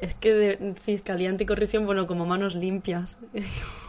[0.00, 3.16] Es que de Fiscalía Anticorrupción, bueno, como manos limpias.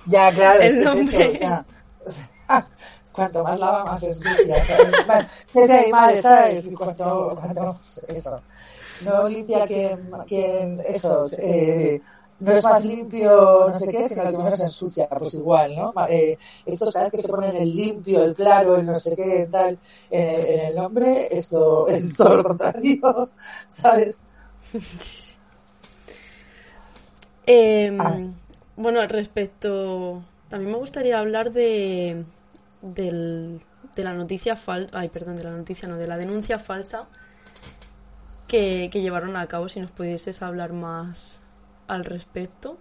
[0.05, 1.31] Ya, claro, es, nombre.
[1.31, 1.65] eso,
[2.05, 2.45] o sea,
[3.15, 4.63] cuanto más lava, más es limpia,
[5.05, 5.27] ¿sabes?
[5.53, 6.67] Desde ahí, madre, ¿sabes?
[6.67, 8.41] Y cuanto, cuanto, eso.
[9.03, 9.97] No limpia que,
[10.27, 12.01] que eso, eh,
[12.39, 15.93] no es más limpio, no sé qué, sino que menos ensucia, pues igual, ¿no?
[16.09, 19.47] Eh, estos cada vez que se ponen el limpio, el claro, el no sé qué,
[19.49, 19.79] tal,
[20.11, 23.29] eh, en el nombre, esto es todo lo contrario,
[23.67, 24.19] ¿sabes?
[27.47, 27.97] Eh,
[28.75, 32.25] bueno, respecto, también me gustaría hablar de,
[32.85, 33.61] del,
[33.95, 37.07] de la noticia falsa, ay, perdón, de la noticia, no, de la denuncia falsa
[38.47, 41.41] que, llevaron a cabo, si nos pudieses hablar más
[41.87, 42.77] al respecto.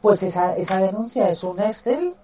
[0.00, 2.14] Pues esa, esa denuncia es un Excel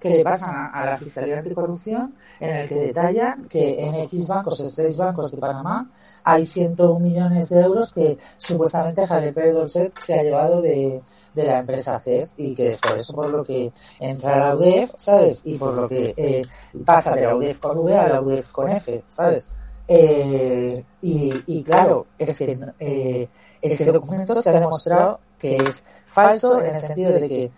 [0.00, 4.58] que le pasan a, la Fiscalía Anticorrupción en el que detallan que en X bancos,
[4.60, 5.90] en seis bancos de Panamá,
[6.24, 11.02] hay 101 millones de euros que supuestamente Javier Pérez Dolcet se ha llevado de,
[11.34, 14.92] de la empresa CED y que es por eso por lo que entra la UDEF,
[14.96, 15.42] ¿sabes?
[15.44, 16.42] Y por lo que eh,
[16.84, 19.48] pasa de la UDEF con V a la UDEF con F, ¿sabes?
[19.86, 23.28] Eh, y, y, claro, es que eh,
[23.60, 27.50] ese documento se ha demostrado que es falso en el sentido de que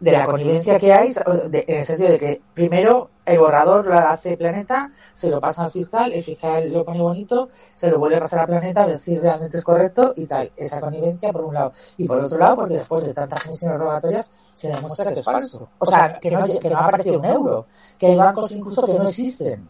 [0.00, 1.12] de la connivencia que hay,
[1.52, 5.70] en el sentido de que primero el borrador lo hace Planeta, se lo pasa al
[5.70, 8.98] fiscal, el fiscal lo pone bonito, se lo vuelve a pasar a Planeta a ver
[8.98, 10.50] si realmente es correcto y tal.
[10.56, 11.72] Esa connivencia por un lado.
[11.98, 15.68] Y por otro lado, porque después de tantas comisiones rogatorias se demuestra que es falso.
[15.78, 17.66] O sea, que no, que no ha aparecido un euro,
[17.98, 19.68] que hay bancos incluso que no existen.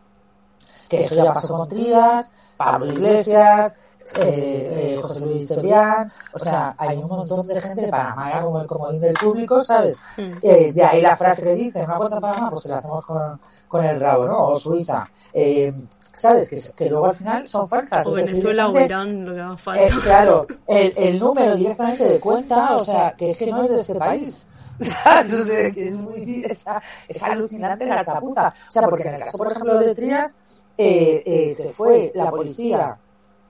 [0.88, 3.78] Que eso ya pasó con Trías, Pablo Iglesias,
[4.16, 8.60] eh, eh, José Luis Tebrián, o sea, hay un montón de gente de Panamá como
[8.60, 9.96] el comodín del público, ¿sabes?
[10.16, 13.04] Eh, de ahí la frase que dice, una cuenta de Panamá, pues se la hacemos
[13.04, 14.48] con, con el rabo, ¿no?
[14.48, 15.08] O Suiza.
[15.32, 15.72] Eh,
[16.12, 16.48] ¿Sabes?
[16.48, 18.04] Que, que luego al final son falsas.
[18.06, 19.86] O Venezuela o Irán, lo que haga falta.
[19.86, 23.70] Eh, claro, el, el número directamente de cuenta, o sea, que es que no es
[23.70, 24.46] de este país.
[24.80, 26.64] Entonces, es, muy, es,
[27.08, 28.52] es alucinante la chapuza.
[28.68, 30.34] O sea, porque en el caso, por ejemplo, de Trias,
[30.76, 32.98] eh, eh, se fue la policía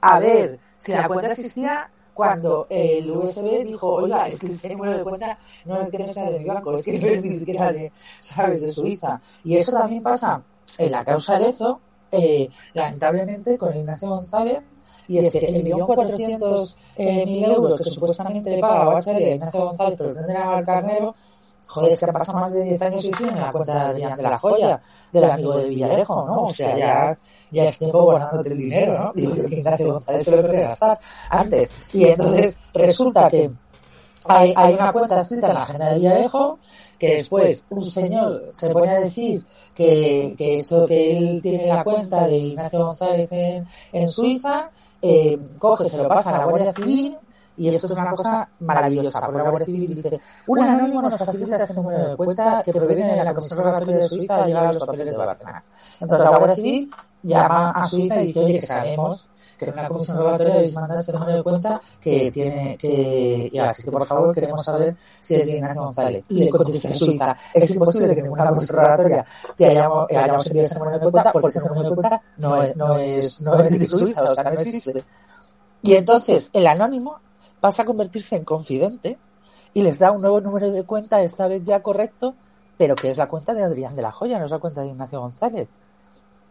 [0.01, 4.99] a ver si la cuenta existía cuando el USB dijo, oiga, es que el número
[4.99, 7.31] de cuenta no es que no sea de mi banco, es que no es ni
[7.31, 9.21] siquiera de, ¿sabes?, de Suiza.
[9.45, 10.43] Y eso también pasa
[10.77, 11.81] en la causa Lezo,
[12.13, 14.63] eh, lamentablemente, con Ignacio González,
[15.09, 19.21] y es que el millón cuatrocientos eh, mil euros que supuestamente le paga a a
[19.21, 21.15] Ignacio González, pero tendrá al carnero,
[21.71, 23.81] joder, es que ha pasado más de 10 años y siguen en la cuenta de
[23.81, 24.81] Adrián de la Joya,
[25.13, 26.45] del amigo de Villarejo, ¿no?
[26.45, 27.19] O sea, ya,
[27.51, 29.13] ya es tiempo guardándote el dinero, ¿no?
[29.15, 30.99] Digo, yo que Ignacio González se lo quería gastar
[31.31, 31.73] antes.
[31.93, 33.51] Y entonces resulta que
[34.27, 36.59] hay, hay una cuenta escrita en la agenda de Villarejo
[36.99, 39.43] que después un señor se pone a decir
[39.75, 45.39] que, que eso que él tiene la cuenta de Ignacio González en, en Suiza, eh,
[45.59, 47.17] coge, se lo pasa a la Guardia Civil,
[47.61, 51.57] y esto es una cosa maravillosa, porque la Guardia Civil dice, un anónimo nos facilita
[51.57, 54.73] este número de cuenta que proviene de la Comisión Rogatoria de Suiza a llegar a
[54.73, 55.65] los papeles de Barcelona.
[56.01, 56.91] Entonces la Guardia Civil
[57.23, 61.01] llama a Suiza y dice, oye, que sabemos que en la Comisión Rogatoria habéis mandado
[61.01, 65.35] este número de cuenta que tiene, que, y así que por favor queremos saber si
[65.35, 66.25] es de Ignacio González.
[66.31, 70.79] Y le contesta Suiza, es imposible que ninguna Comisión Rogatoria te hayamos, hayamos enviado ese
[70.79, 73.87] número de cuenta porque ese número de cuenta no es, no es, no es de
[73.87, 75.05] Suiza, o sea, no existe.
[75.83, 77.19] Y entonces el anónimo
[77.61, 79.19] pasa a convertirse en confidente
[79.75, 82.35] y les da un nuevo número de cuenta, esta vez ya correcto,
[82.77, 84.89] pero que es la cuenta de Adrián de la Joya, no es la cuenta de
[84.89, 85.69] Ignacio González.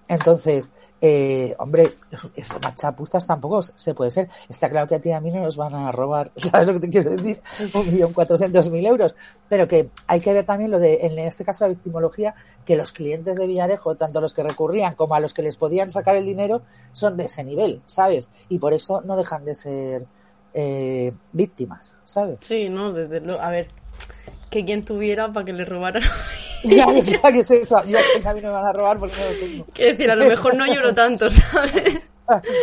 [0.08, 1.94] Entonces, eh, hombre,
[2.36, 4.28] estas machapuzas tampoco se puede ser.
[4.50, 6.74] Está claro que a ti y a mí no nos van a robar, ¿sabes lo
[6.74, 7.42] que te quiero decir?
[7.76, 9.16] Un millón cuatrocientos mil euros.
[9.48, 12.34] Pero que hay que ver también lo de, en este caso, la victimología,
[12.66, 15.92] que los clientes de Villarejo, tanto los que recurrían como a los que les podían
[15.92, 18.30] sacar el dinero, son de ese nivel, ¿sabes?
[18.50, 20.06] Y por eso no dejan de ser
[20.54, 22.40] eh, víctimas, ¿sabes?
[22.42, 23.68] Sí, no, desde a ver,
[24.50, 26.04] que quien tuviera para que le robaran.
[26.64, 26.86] ya,
[27.32, 29.66] que es eso, yo a mí no me van a robar porque no lo tengo.
[29.74, 32.08] Quiero decir, a lo mejor no lloro tanto, ¿sabes?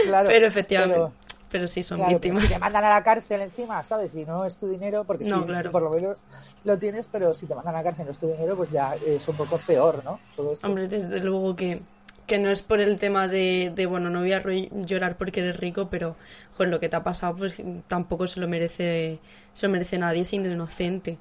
[0.05, 1.13] claro, pero efectivamente.
[1.49, 2.43] Pero, sí son víctimas.
[2.43, 4.13] Si te mandan a la cárcel encima, ¿sabes?
[4.13, 5.71] Si no es tu dinero, porque no, claro.
[5.71, 6.23] por lo menos
[6.65, 8.95] lo tienes, pero si te mandan a la cárcel no es tu dinero, pues ya
[8.97, 10.19] es un poco peor, ¿no?
[10.65, 11.81] Hombre, desde luego que
[12.27, 14.43] que no es por el tema de, de, bueno, no voy a
[14.87, 16.17] llorar porque eres rico, pero
[16.57, 17.55] joder, lo que te ha pasado pues
[17.87, 19.21] tampoco se lo merece,
[19.55, 21.19] se lo merece nadie siendo inocente.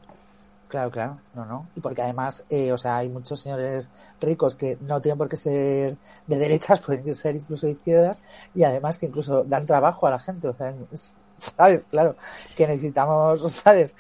[0.68, 1.70] Claro, claro, no, no.
[1.76, 3.88] Y porque además, eh, o sea, hay muchos señores
[4.20, 8.22] ricos que no tienen por qué ser de derechas, pueden ser incluso de izquierdas,
[8.54, 10.74] y además que incluso dan trabajo a la gente, o sea,
[11.38, 11.86] ¿sabes?
[11.86, 12.16] Claro,
[12.58, 13.94] que necesitamos, ¿sabes?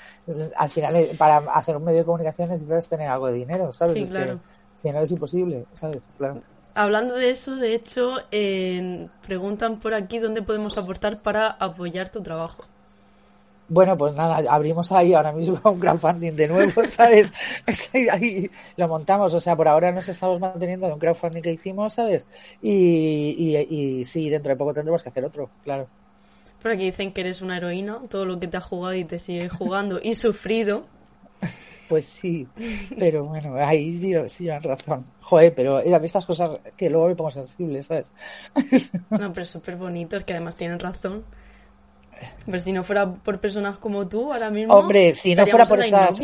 [0.57, 3.93] Al final, eh, para hacer un medio de comunicación necesitas tener algo de dinero, ¿sabes?
[3.93, 4.39] Sí, claro.
[4.75, 6.01] si no es imposible, ¿sabes?
[6.17, 6.41] Claro.
[6.77, 8.17] Hablando de eso, de hecho,
[9.25, 12.65] preguntan por aquí dónde podemos aportar para apoyar tu trabajo.
[13.67, 17.31] Bueno, pues nada, abrimos ahí ahora mismo un crowdfunding de nuevo, ¿sabes?
[18.11, 21.93] ahí lo montamos, o sea, por ahora nos estamos manteniendo de un crowdfunding que hicimos,
[21.93, 22.25] ¿sabes?
[22.61, 25.87] Y, y, sí, dentro de poco tendremos que hacer otro, claro.
[26.61, 29.17] Por aquí dicen que eres una heroína, todo lo que te ha jugado y te
[29.17, 30.85] sigue jugando y sufrido.
[31.87, 32.47] Pues sí,
[32.97, 35.05] pero bueno, ahí sí, sí han razón.
[35.21, 38.11] Joder, pero a mí estas cosas que luego me pongo sensible, ¿sabes?
[39.09, 41.23] No, pero súper bonitos, que además tienen razón.
[42.45, 44.73] Pero si no fuera por personas como tú, ahora mismo.
[44.73, 46.21] Hombre, si no fuera por estas.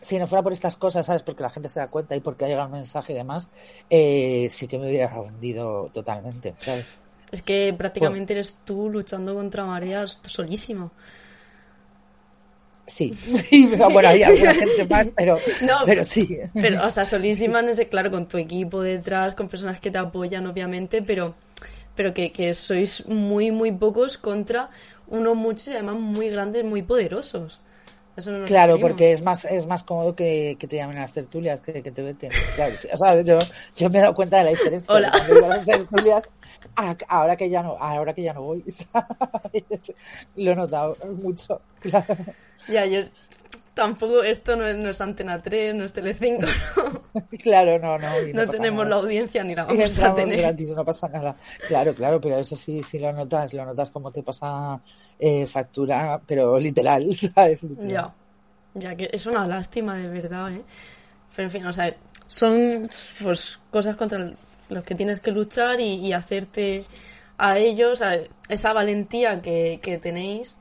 [0.00, 1.22] Si no fuera por estas cosas, ¿sabes?
[1.22, 3.48] Porque la gente se da cuenta y porque ha llegado un mensaje y demás,
[3.88, 6.86] eh, sí que me hubiera hundido totalmente, ¿sabes?
[7.30, 10.90] Es que prácticamente eres tú luchando contra mareas solísimo.
[12.86, 13.14] Sí,
[13.92, 15.38] bueno, hay alguna gente más, pero,
[15.86, 16.38] pero sí.
[16.52, 19.98] Pero, o sea, solísima, no sé, claro, con tu equipo detrás, con personas que te
[19.98, 21.34] apoyan, obviamente, pero,
[21.94, 24.70] pero que, que sois muy, muy pocos contra
[25.06, 27.60] unos muchos y además muy grandes, muy poderosos.
[28.46, 31.90] claro, porque es más es más cómodo que, te llamen a las tertulias que, que
[31.92, 32.30] te veten.
[32.56, 33.38] Claro, o sea, yo,
[33.76, 34.92] yo me he dado cuenta de la diferencia.
[34.92, 35.12] Hola.
[35.48, 36.30] las tertulias,
[37.08, 38.64] ahora que ya no, ahora que ya no voy,
[40.36, 41.60] lo he notado mucho.
[41.80, 42.16] Claro.
[42.68, 43.00] Ya, yo
[43.74, 47.22] tampoco, esto no es, no es Antena 3, no es Telecinco, ¿no?
[47.42, 48.08] Claro, no, no.
[48.32, 50.38] No, tenemos la audiencia ni la vamos a tener.
[50.38, 51.36] gratis, no pasa nada.
[51.68, 54.80] Claro, claro, pero eso sí, sí lo notas, lo notas como te pasa
[55.18, 57.60] eh, factura, pero literal, ¿sabes?
[57.82, 58.12] Ya,
[58.74, 60.62] ya que es una lástima de verdad, ¿eh?
[61.34, 61.94] Pero en fin, o sea,
[62.26, 62.88] son
[63.22, 64.32] pues cosas contra
[64.72, 66.84] los que tienes que luchar y, hacerte
[67.38, 70.56] a ellos, a esa valentía que, que tenéis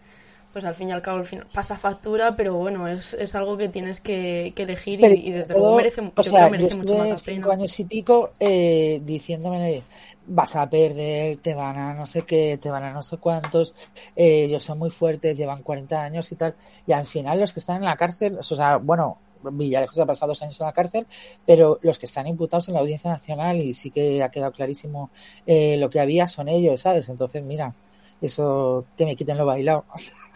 [0.53, 3.57] pues al fin y al cabo al final pasa factura, pero bueno, es, es algo
[3.57, 7.79] que tienes que, elegir y, desde luego merece, o sea, merece mucho más cinco años
[7.79, 9.83] y pico eh, diciéndome
[10.27, 13.73] vas a perder, te van a no sé qué, te van a no sé cuántos,
[14.15, 17.59] eh, ellos son muy fuertes, llevan 40 años y tal, y al final los que
[17.59, 21.07] están en la cárcel, o sea, bueno, Villalejos ha pasado dos años en la cárcel,
[21.45, 25.09] pero los que están imputados en la Audiencia Nacional y sí que ha quedado clarísimo
[25.45, 27.09] eh, lo que había son ellos, ¿sabes?
[27.09, 27.73] Entonces, mira,
[28.21, 29.85] eso que me quiten lo bailado.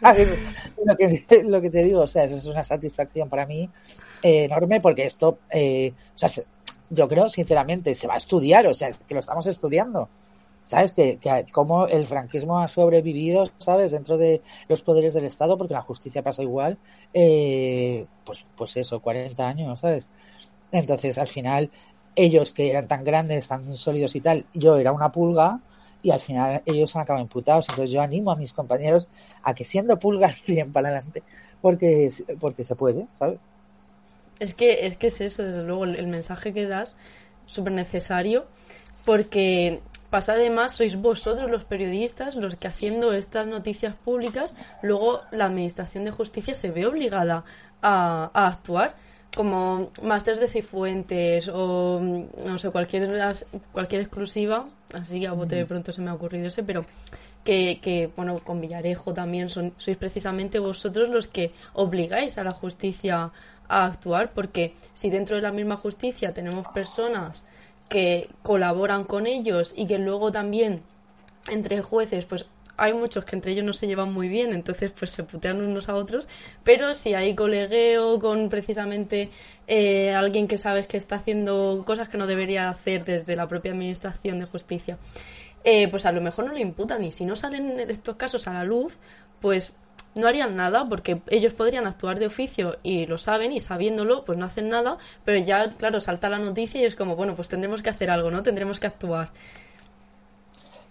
[0.83, 0.97] lo,
[1.61, 3.69] que, te digo, o sea, eso es una satisfacción para mí
[4.21, 6.29] eh, enorme porque esto, eh, o sea,
[6.89, 10.09] yo creo, sinceramente, se va a estudiar, o sea, que lo estamos estudiando.
[10.65, 10.91] ¿Sabes?
[10.91, 13.91] Que, que como el franquismo ha sobrevivido, ¿sabes?
[13.91, 16.77] Dentro de los poderes del Estado, porque la justicia pasa igual,
[17.13, 20.09] eh, pues, pues eso, 40 años, ¿sabes?
[20.71, 21.69] Entonces, al final,
[22.15, 25.61] ellos que eran tan grandes, tan sólidos y tal, yo era una pulga,
[26.05, 27.65] y al final ellos han acabado imputados.
[27.69, 29.07] Entonces yo animo a mis compañeros
[29.41, 31.23] a que siendo pulgas tiren para adelante
[31.65, 33.39] porque, porque se puede, ¿sabes?
[34.39, 36.95] Es que, es que es eso, desde luego, el, mensaje que das,
[37.47, 38.45] súper necesario,
[39.03, 39.79] porque
[40.15, 46.05] pasa además, sois vosotros los periodistas los que haciendo estas noticias públicas, luego la Administración
[46.05, 47.43] de Justicia se ve obligada
[47.81, 48.95] a, a actuar
[49.35, 53.11] como másteres de Cifuentes o no sé, cualquier,
[53.73, 56.85] cualquier exclusiva, así que a bote de pronto se me ha ocurrido ese, pero
[57.43, 62.53] que, que bueno, con Villarejo también son, sois precisamente vosotros los que obligáis a la
[62.53, 63.33] justicia
[63.67, 67.45] a actuar, porque si dentro de la misma justicia tenemos personas
[67.89, 70.81] que colaboran con ellos y que luego también
[71.47, 72.45] entre jueces pues
[72.77, 75.87] hay muchos que entre ellos no se llevan muy bien, entonces pues se putean unos
[75.87, 76.27] a otros,
[76.63, 79.29] pero si hay colegueo con precisamente
[79.67, 83.71] eh, alguien que sabes que está haciendo cosas que no debería hacer desde la propia
[83.71, 84.97] administración de justicia,
[85.63, 87.03] eh, pues a lo mejor no le imputan.
[87.03, 88.97] Y si no salen estos casos a la luz,
[89.41, 89.75] pues
[90.15, 94.37] no harían nada porque ellos podrían actuar de oficio y lo saben y sabiéndolo pues
[94.37, 97.81] no hacen nada, pero ya claro salta la noticia y es como bueno pues tendremos
[97.81, 98.41] que hacer algo, ¿no?
[98.41, 99.31] Tendremos que actuar.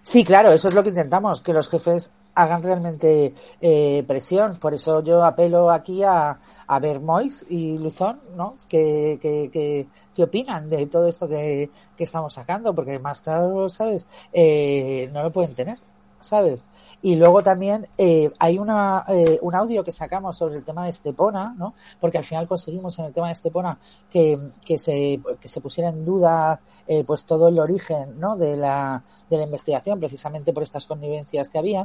[0.03, 4.55] Sí, claro, eso es lo que intentamos, que los jefes hagan realmente eh, presión.
[4.59, 8.55] Por eso yo apelo aquí a, a ver Mois y Luzón, ¿no?
[8.69, 14.07] Que, que, que, opinan de todo esto que, que, estamos sacando, porque más claro, ¿sabes?
[14.33, 15.79] Eh, no lo pueden tener.
[16.24, 16.64] ¿Sabes?
[17.02, 20.90] Y luego también eh, hay una, eh, un audio que sacamos sobre el tema de
[20.90, 21.74] Estepona, ¿no?
[22.00, 23.78] Porque al final conseguimos en el tema de Estepona
[24.10, 28.37] que, que, se, que se pusiera en duda eh, pues todo el origen, ¿no?
[28.37, 31.84] De la, de la investigación, precisamente por estas connivencias que había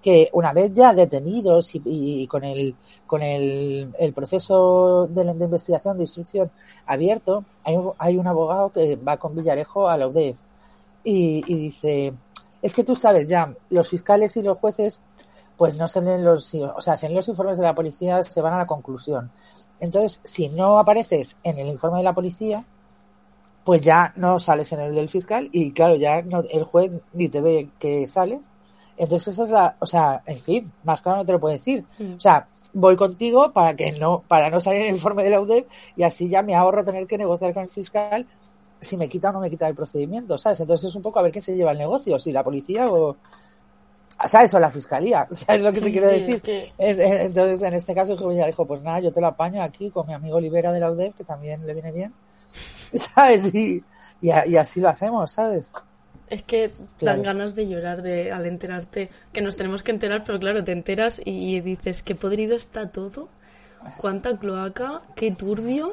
[0.00, 2.74] que una vez ya detenidos y, y con el
[3.06, 6.50] con el, el proceso de, de, investigación de instrucción
[6.86, 10.36] abierto hay un, hay un abogado que va con Villarejo a la UDEF
[11.04, 12.14] y, y dice
[12.62, 15.02] es que tú sabes ya, los fiscales y los jueces
[15.56, 18.40] pues no se leen los, o sea, se leen los informes de la policía, se
[18.40, 19.30] van a la conclusión.
[19.78, 22.64] Entonces, si no apareces en el informe de la policía,
[23.64, 27.28] pues ya no sales en el del fiscal y claro, ya no, el juez ni
[27.28, 28.40] te ve que sales.
[28.96, 31.84] Entonces esa es la, o sea, en fin, más claro no te lo puedo decir.
[31.98, 32.14] Mm.
[32.14, 35.40] O sea, voy contigo para que no, para no salir en el informe de la
[35.40, 38.26] UDEP y así ya me ahorro tener que negociar con el fiscal
[38.80, 40.60] si me quita o no me quita el procedimiento, ¿sabes?
[40.60, 43.16] Entonces es un poco a ver qué se lleva el negocio, si la policía o,
[44.26, 44.52] ¿sabes?
[44.54, 46.42] O la fiscalía, ¿sabes lo que te sí, quiero decir?
[46.78, 50.06] Entonces, en este caso, el ya dijo, pues nada, yo te lo apaño aquí con
[50.06, 52.14] mi amigo Olivera de la UDEF, que también le viene bien,
[52.94, 53.54] ¿sabes?
[53.54, 53.82] Y,
[54.20, 55.70] y, y así lo hacemos, ¿sabes?
[56.28, 57.16] Es que claro.
[57.16, 60.70] dan ganas de llorar de al enterarte, que nos tenemos que enterar, pero claro, te
[60.70, 63.28] enteras y dices, qué podrido está todo,
[63.96, 65.92] cuánta cloaca, qué turbio.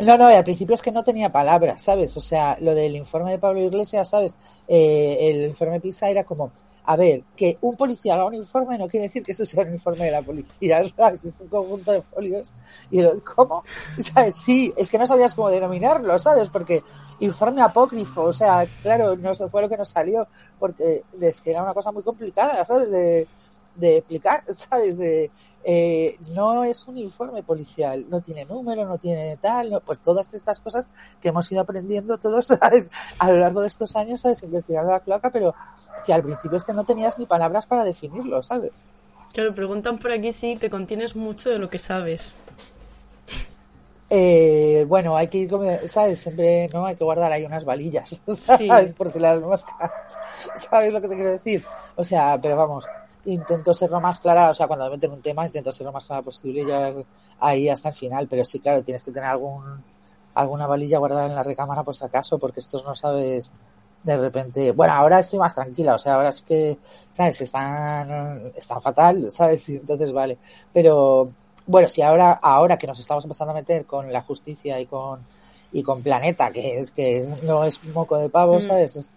[0.00, 2.16] No, no, al principio es que no tenía palabras, ¿sabes?
[2.16, 4.34] O sea, lo del informe de Pablo Iglesias, ¿sabes?
[4.66, 6.50] Eh, el informe PISA era como,
[6.84, 9.72] a ver, que un policía haga un informe no quiere decir que eso sea un
[9.72, 11.24] informe de la policía, ¿sabes?
[11.24, 12.50] Es un conjunto de folios.
[12.90, 13.62] Y lo, ¿cómo?
[13.98, 14.34] ¿Sabes?
[14.36, 16.48] Sí, es que no sabías cómo denominarlo, ¿sabes?
[16.48, 16.82] Porque
[17.20, 20.26] informe apócrifo, o sea, claro, no fue lo que nos salió,
[20.58, 22.90] porque es que era una cosa muy complicada, ¿sabes?
[22.90, 23.28] De,
[23.74, 24.96] de explicar, ¿sabes?
[24.96, 25.30] De,
[25.66, 30.32] eh, no es un informe policial, no tiene número, no tiene tal, no, pues todas
[30.34, 30.86] estas cosas
[31.22, 32.90] que hemos ido aprendiendo todos ¿sabes?
[33.18, 34.42] a lo largo de estos años, ¿sabes?
[34.42, 35.54] Investigando la cloaca, pero
[36.04, 38.72] que al principio es que no tenías ni palabras para definirlo, ¿sabes?
[39.32, 42.34] Claro, preguntan por aquí si te contienes mucho de lo que sabes.
[44.10, 45.50] Eh, bueno, hay que ir,
[45.86, 46.20] ¿sabes?
[46.20, 46.84] Siempre, ¿no?
[46.86, 48.90] Hay que guardar ahí unas valillas, ¿sabes?
[48.90, 48.94] Sí.
[48.94, 49.90] Por si las moscas,
[50.56, 51.64] ¿sabes lo que te quiero decir?
[51.96, 52.84] O sea, pero vamos,
[53.26, 55.86] intento ser lo más clara, o sea, cuando me meto en un tema intento ser
[55.86, 56.92] lo más clara posible y ya
[57.40, 59.82] ahí hasta el final, pero sí, claro, tienes que tener algún
[60.34, 63.52] alguna valilla guardada en la recámara por si acaso, porque estos no sabes
[64.02, 66.76] de repente, bueno, ahora estoy más tranquila, o sea, ahora es que,
[67.12, 67.40] ¿sabes?
[67.40, 69.68] Están, están fatal, ¿sabes?
[69.70, 70.38] Y entonces vale,
[70.72, 71.30] pero
[71.66, 75.20] bueno, si ahora, ahora que nos estamos empezando a meter con la justicia y con,
[75.72, 78.62] y con Planeta, que es que no es moco de pavo, mm.
[78.62, 78.96] ¿sabes?
[78.96, 79.08] Es,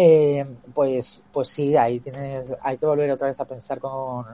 [0.00, 4.24] eh, pues, pues sí, ahí tienes, hay que volver otra vez a pensar con,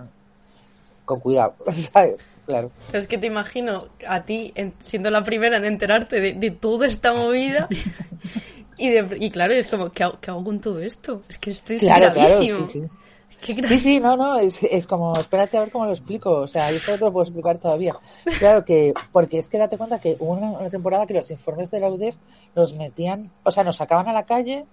[1.06, 1.54] con cuidado,
[1.92, 2.26] ¿sabes?
[2.44, 2.70] Claro.
[2.88, 6.50] Pero es que te imagino a ti en, siendo la primera en enterarte de, de
[6.50, 7.66] toda esta movida
[8.76, 11.22] y, de, y claro, es como, ¿qué hago, ¿qué hago, con todo esto?
[11.30, 12.82] Es que estoy claro, claro, sí, sí.
[13.42, 16.70] Sí, sí, no, no, es, es como, espérate a ver cómo lo explico, o sea,
[16.70, 17.94] yo no te lo puedo explicar todavía.
[18.38, 21.70] Claro que, porque es que date cuenta que hubo una, una temporada que los informes
[21.70, 22.16] de la UDEF
[22.54, 24.64] nos metían, o sea, nos sacaban a la calle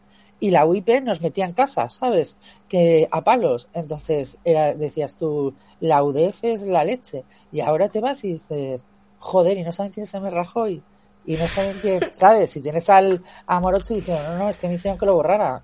[0.41, 2.35] y la UIP nos metía en casa, ¿sabes?
[2.67, 3.69] Que a palos.
[3.73, 7.23] Entonces era, decías tú, la UDF es la leche.
[7.51, 8.83] Y ahora te vas y dices,
[9.19, 10.29] joder, y no saben quién es M.
[10.31, 10.81] Rajoy.
[11.27, 12.49] Y no saben quién, ¿sabves?
[12.49, 15.63] Si tienes al a Morocho diciendo, no, no, es que me hicieron que lo borrara.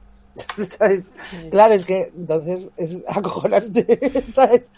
[0.34, 1.10] ¿Sabes?
[1.22, 1.50] Sí.
[1.50, 4.70] Claro, es que entonces es acojonante, ¿sabes?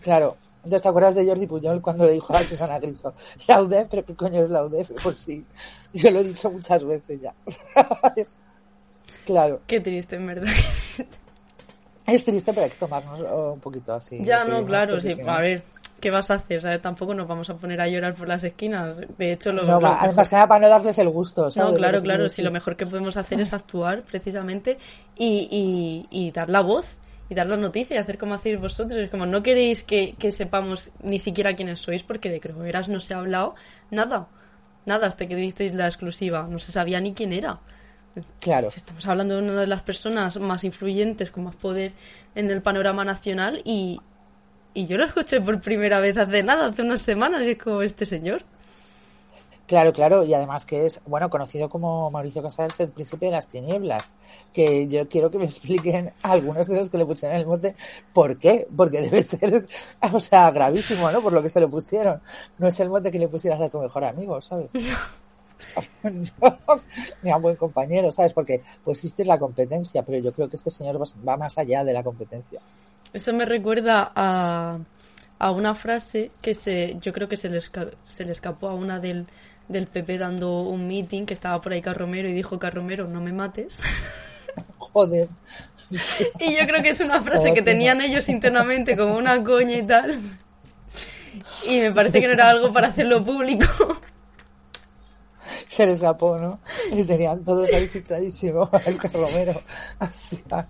[0.00, 0.36] Claro.
[0.64, 3.14] Entonces, ¿te acuerdas de Jordi Puyol cuando le dijo a Susana Griso,
[3.46, 4.90] la UDF, pero qué coño es la UDF?
[5.02, 5.46] Pues sí,
[5.94, 7.34] yo lo he dicho muchas veces ya.
[8.02, 8.34] ¿sabes?
[9.28, 9.60] Claro.
[9.66, 10.52] Qué triste, en verdad.
[12.06, 14.20] Es triste, pero hay que tomarnos un poquito así.
[14.22, 15.14] Ya, no, claro, sí.
[15.26, 15.62] A ver,
[16.00, 16.62] ¿qué vas a hacer?
[16.62, 16.80] ¿sabes?
[16.80, 18.98] Tampoco nos vamos a poner a llorar por las esquinas.
[19.18, 20.28] De hecho, lo, no, lo además mejor...
[20.30, 21.50] que nada para no darles el gusto.
[21.50, 21.72] ¿sabes?
[21.72, 22.30] No, claro, claro.
[22.30, 24.78] Si lo mejor que podemos hacer es actuar, precisamente,
[25.18, 26.96] y, y, y dar la voz
[27.28, 28.98] y dar la noticia y hacer como hacéis vosotros.
[28.98, 33.00] Es como no queréis que, que sepamos ni siquiera quiénes sois, porque de Croeras no
[33.00, 33.54] se ha hablado
[33.90, 34.28] nada.
[34.86, 36.48] Nada hasta que disteis la exclusiva.
[36.48, 37.60] No se sabía ni quién era.
[38.40, 38.68] Claro.
[38.74, 41.92] Estamos hablando de una de las personas más influyentes, con más poder
[42.34, 44.00] en el panorama nacional y,
[44.74, 47.82] y yo lo escuché por primera vez hace nada, hace unas semanas, y es como
[47.82, 48.42] este señor.
[49.68, 53.48] Claro, claro, y además que es, bueno, conocido como Mauricio Casals, el príncipe de las
[53.48, 54.10] tinieblas,
[54.50, 57.76] que yo quiero que me expliquen algunos de los que le pusieron el mote,
[58.14, 58.66] ¿por qué?
[58.74, 59.66] Porque debe ser,
[60.12, 61.20] o sea, gravísimo, ¿no?
[61.20, 62.22] Por lo que se le pusieron.
[62.56, 64.70] No es el mote que le pusieras a tu mejor amigo, ¿sabes?
[67.22, 68.32] ni a un buen compañero, ¿sabes?
[68.32, 71.92] Porque pues existe la competencia, pero yo creo que este señor va más allá de
[71.92, 72.60] la competencia.
[73.12, 74.78] Eso me recuerda a,
[75.38, 77.60] a una frase que se, yo creo que se le,
[78.06, 79.26] se le escapó a una del,
[79.68, 83.32] del PP dando un meeting que estaba por ahí Carromero y dijo Carromero, no me
[83.32, 83.80] mates.
[84.78, 85.28] Joder.
[86.40, 89.86] y yo creo que es una frase que tenían ellos internamente como una coña y
[89.86, 90.20] tal.
[91.66, 93.66] Y me parece que no era algo para hacerlo público.
[95.68, 96.60] Se les escapó, ¿no?
[96.90, 99.60] Y tenían todos ahí fichadísimo el Romero.
[100.00, 100.66] Hostia.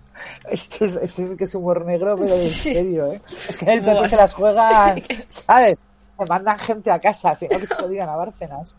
[0.49, 3.21] Esto es, es, que es humor negro, pero en serio, ¿eh?
[3.47, 4.95] Es que el PP se las juega,
[5.29, 5.77] ¿sabes?
[6.19, 8.75] Me mandan gente a casa, si no que se lo digan a Bárcenas.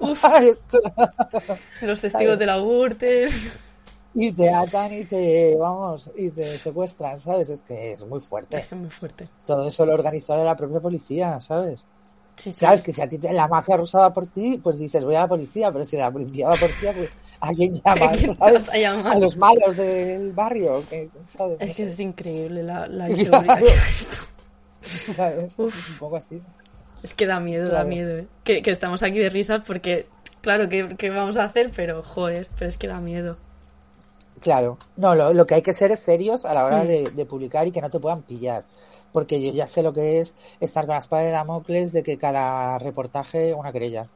[1.82, 3.32] Los testigos de la Gürtel
[4.18, 7.50] y te atan y te, vamos, y te secuestran, ¿sabes?
[7.50, 8.66] Es que es muy fuerte.
[8.70, 9.28] Es muy fuerte.
[9.44, 11.84] Todo eso lo organizó la propia policía, ¿sabes?
[12.36, 12.58] Sí, sí.
[12.58, 15.14] Sabes que si a ti te, la mafia rusa va por ti, pues dices voy
[15.14, 17.10] a la policía, pero si la policía va por ti, pues
[17.40, 18.20] ¿a quién llamas?
[18.38, 18.68] ¿sabes?
[18.68, 20.82] A, a, los malos del barrio.
[20.88, 21.60] Que, ¿sabes?
[21.60, 24.16] Es que es increíble la, la inseguridad que esto.
[25.14, 25.58] ¿Sabes?
[25.58, 25.90] Uf.
[25.90, 26.40] Un poco así.
[27.02, 27.84] Es que da miedo, claro.
[27.84, 28.26] da miedo, ¿eh?
[28.44, 30.06] Que, que, estamos aquí de risas porque,
[30.40, 31.70] claro, ¿qué, ¿qué vamos a hacer?
[31.74, 33.36] Pero, joder, pero es que da miedo.
[34.40, 36.86] Claro, no, lo, lo, que hay que ser es serios a la hora mm.
[36.86, 38.64] de, de, publicar y que no te puedan pillar.
[39.12, 42.18] Porque yo ya sé lo que es estar con la espada de Damocles de que
[42.18, 44.06] cada reportaje una querella.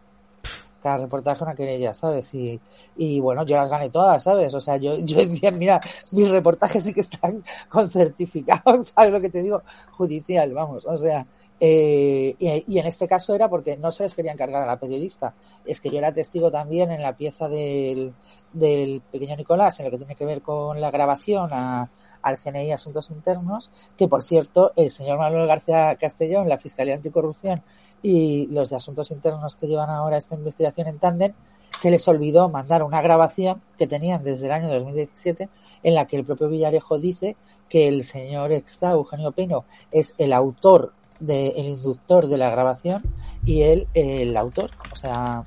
[0.83, 2.33] Cada reportaje una querella, ¿sabes?
[2.35, 2.59] Y,
[2.97, 4.55] y bueno, yo las gané todas, ¿sabes?
[4.55, 5.81] O sea, yo, yo decía, mira,
[6.13, 9.63] mis reportajes sí que están con certificados, ¿sabes lo que te digo?
[9.93, 11.27] Judicial, vamos, o sea,
[11.63, 15.35] eh, y, en este caso era porque no se les quería encargar a la periodista,
[15.67, 18.15] es que yo era testigo también en la pieza del,
[18.53, 21.91] del pequeño Nicolás, en lo que tiene que ver con la grabación a,
[22.23, 27.63] al CNI Asuntos Internos, que por cierto, el señor Manuel García Castellón, la Fiscalía Anticorrupción
[28.03, 31.35] y los de Asuntos Internos que llevan ahora esta investigación en tándem,
[31.69, 35.49] se les olvidó mandar una grabación que tenían desde el año 2017
[35.83, 37.37] en la que el propio Villarejo dice
[37.69, 43.03] que el señor extra Eugenio Pino es el autor del de, inductor de la grabación
[43.45, 45.45] y él el autor, o sea,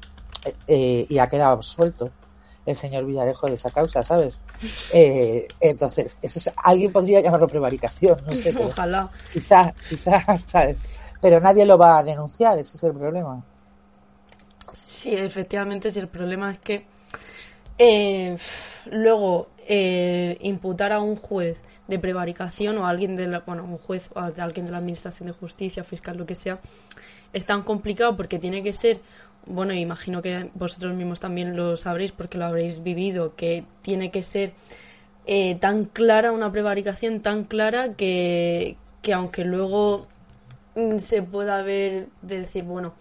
[0.68, 2.12] eh, y ha quedado absuelto
[2.66, 4.40] el señor Villarejo de esa causa, ¿sabes?
[4.94, 8.56] Eh, entonces, eso es, alguien podría llamarlo prevaricación, no sé.
[8.58, 9.10] Ojalá.
[9.32, 10.78] Quizás, quizás, ¿sabes?
[11.22, 13.44] Pero nadie lo va a denunciar, ese es el problema.
[14.74, 16.86] Sí, efectivamente, sí, el problema es que
[17.78, 18.38] eh,
[18.86, 21.58] luego eh, imputar a un juez
[21.88, 25.34] de prevaricación o alguien de la, bueno, un juez o alguien de la administración de
[25.34, 26.60] justicia, fiscal, lo que sea,
[27.34, 29.00] es tan complicado porque tiene que ser
[29.46, 34.24] bueno, imagino que vosotros mismos también lo sabréis porque lo habréis vivido, que tiene que
[34.24, 34.54] ser
[35.26, 40.08] eh, tan clara, una prevaricación tan clara que, que aunque luego
[40.76, 42.94] mm, se pueda ver de decir, bueno,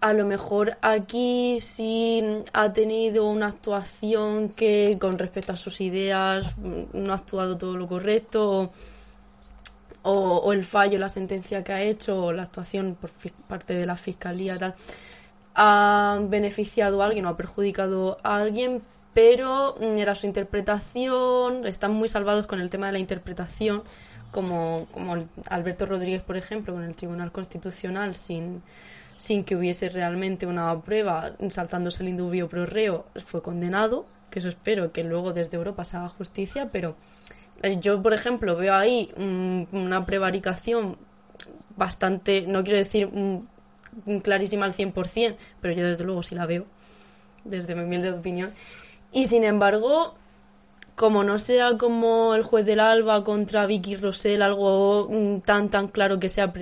[0.00, 2.22] a lo mejor aquí sí
[2.52, 7.76] ha tenido una actuación que con respecto a sus ideas mm, no ha actuado todo
[7.76, 8.72] lo correcto
[10.02, 13.10] o, el fallo, la sentencia que ha hecho o la actuación por
[13.48, 14.74] parte de la fiscalía tal
[15.60, 18.80] ha beneficiado a alguien o ha perjudicado a alguien,
[19.12, 23.82] pero era su interpretación, están muy salvados con el tema de la interpretación,
[24.30, 28.62] como, como Alberto Rodríguez, por ejemplo, con el Tribunal Constitucional, sin,
[29.18, 34.48] sin que hubiese realmente una prueba, saltándose el indubio pro reo, fue condenado, que eso
[34.48, 36.96] espero que luego desde Europa se haga justicia, pero
[37.62, 39.12] eh, yo, por ejemplo, veo ahí
[39.72, 40.96] una prevaricación
[41.76, 43.10] bastante, no quiero decir
[44.22, 46.66] clarísima al 100%, pero yo desde luego sí la veo,
[47.44, 48.52] desde mi humilde opinión.
[49.12, 50.14] Y sin embargo,
[50.94, 55.88] como no sea como el juez del Alba contra Vicky Rosell, algo mm, tan tan
[55.88, 56.52] claro que sea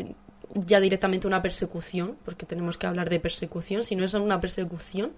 [0.64, 5.12] ya directamente una persecución, porque tenemos que hablar de persecución, si no es una persecución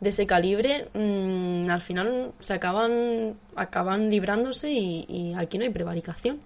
[0.00, 5.70] de ese calibre, mmm, al final se acaban, acaban librándose y, y aquí no hay
[5.70, 6.40] prevaricación.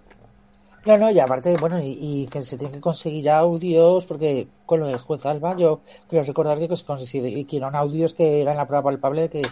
[0.84, 4.80] No, no, y aparte, bueno, y, y, que se tienen que conseguir audios, porque con
[4.80, 8.82] lo del juez Alba, yo quiero recordar que se consiguieron audios que eran la prueba
[8.82, 9.42] palpable de que,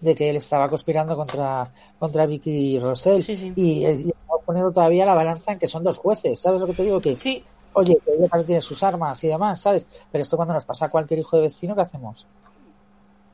[0.00, 1.68] de que él estaba conspirando contra,
[1.98, 3.20] contra Vicky Rosell.
[3.20, 3.52] Sí, sí.
[3.56, 4.12] Y, y
[4.44, 7.00] poniendo todavía la balanza en que son dos jueces, ¿sabes lo que te digo?
[7.00, 7.44] Que, sí.
[7.76, 9.86] Oye, que ella también tiene sus armas y demás, ¿sabes?
[10.10, 12.26] Pero esto cuando nos pasa a cualquier hijo de vecino, ¿qué hacemos?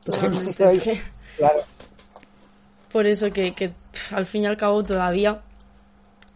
[1.37, 1.59] claro.
[2.91, 3.73] Por eso que, que
[4.11, 5.41] al fin y al cabo todavía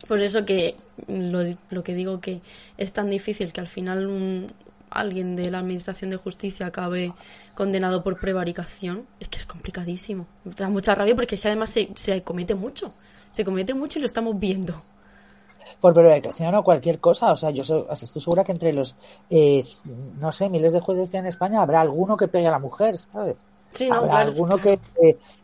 [0.07, 0.75] por eso que
[1.07, 1.39] lo,
[1.69, 2.41] lo, que digo que
[2.77, 4.47] es tan difícil que al final un,
[4.89, 7.13] alguien de la Administración de Justicia acabe
[7.55, 10.27] condenado por prevaricación, es que es complicadísimo.
[10.45, 12.93] Da mucha rabia porque es que además se, se comete mucho.
[13.31, 14.81] Se comete mucho y lo estamos viendo.
[15.81, 17.61] Por prevaricación o cualquier cosa, o sea, yo
[17.91, 18.95] estoy segura que entre los,
[19.29, 19.63] eh,
[20.19, 22.59] no sé, miles de jueces que hay en España habrá alguno que pegue a la
[22.59, 23.35] mujer, ¿sabes?
[23.71, 24.79] Sí, habrá alguno que,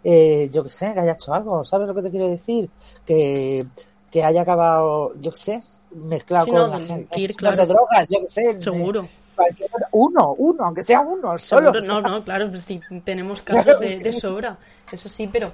[0.04, 2.70] eh, yo que sé, que haya hecho algo, ¿sabes lo que te quiero decir?
[3.06, 3.66] Que
[4.10, 5.60] que haya acabado, yo qué sé,
[5.90, 6.80] mezclado Sí, con la
[7.18, 7.56] ir, los claro.
[7.58, 8.62] de drogas, yo qué sé.
[8.62, 9.08] Seguro.
[9.36, 11.74] cualquier- uno, uno, aunque sea uno, solo.
[11.74, 14.56] Seguro, no, no, claro, pues sí, tenemos casos de, de sobra,
[14.92, 15.52] eso sí, pero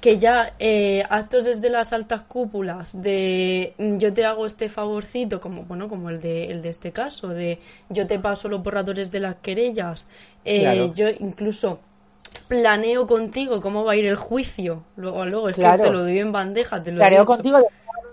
[0.00, 5.40] que ya eh, actos desde las altas cúpulas de mm, yo te hago este favorcito,
[5.40, 9.10] como bueno, como el de, el de este caso, de yo te paso los borradores
[9.10, 10.06] de las querellas,
[10.44, 10.94] eh, Claro.
[10.94, 11.80] yo incluso
[12.48, 15.82] planeo contigo cómo va a ir el juicio, luego, luego es Claro.
[15.82, 17.24] que te lo doy en bandeja, te lo dicho.
[17.26, 17.58] contigo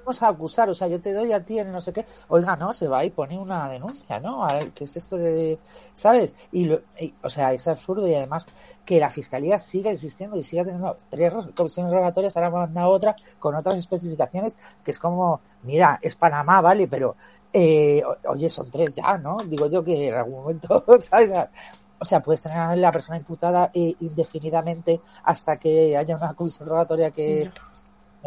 [0.05, 2.55] vamos a acusar, o sea, yo te doy a ti en no sé qué, oiga,
[2.55, 4.45] no, se va y pone una denuncia, ¿no?
[4.75, 5.57] ¿Qué es esto de,
[5.95, 6.33] ¿sabes?
[6.51, 6.81] Y, lo-
[7.21, 8.45] o sea, es absurdo y además
[8.85, 13.55] que la fiscalía siga insistiendo y siga teniendo tres comisiones rogatorias, ahora manda otra con
[13.55, 17.15] otras especificaciones, que es como, mira, es Panamá, vale, pero,
[17.53, 19.37] eh, oye, son tres ya, ¿no?
[19.45, 21.31] Digo yo que en algún momento, ¿sabes?
[21.99, 26.67] O sea, puedes tener a la persona imputada eh, indefinidamente hasta que haya una comisión
[26.67, 27.49] rogatoria que,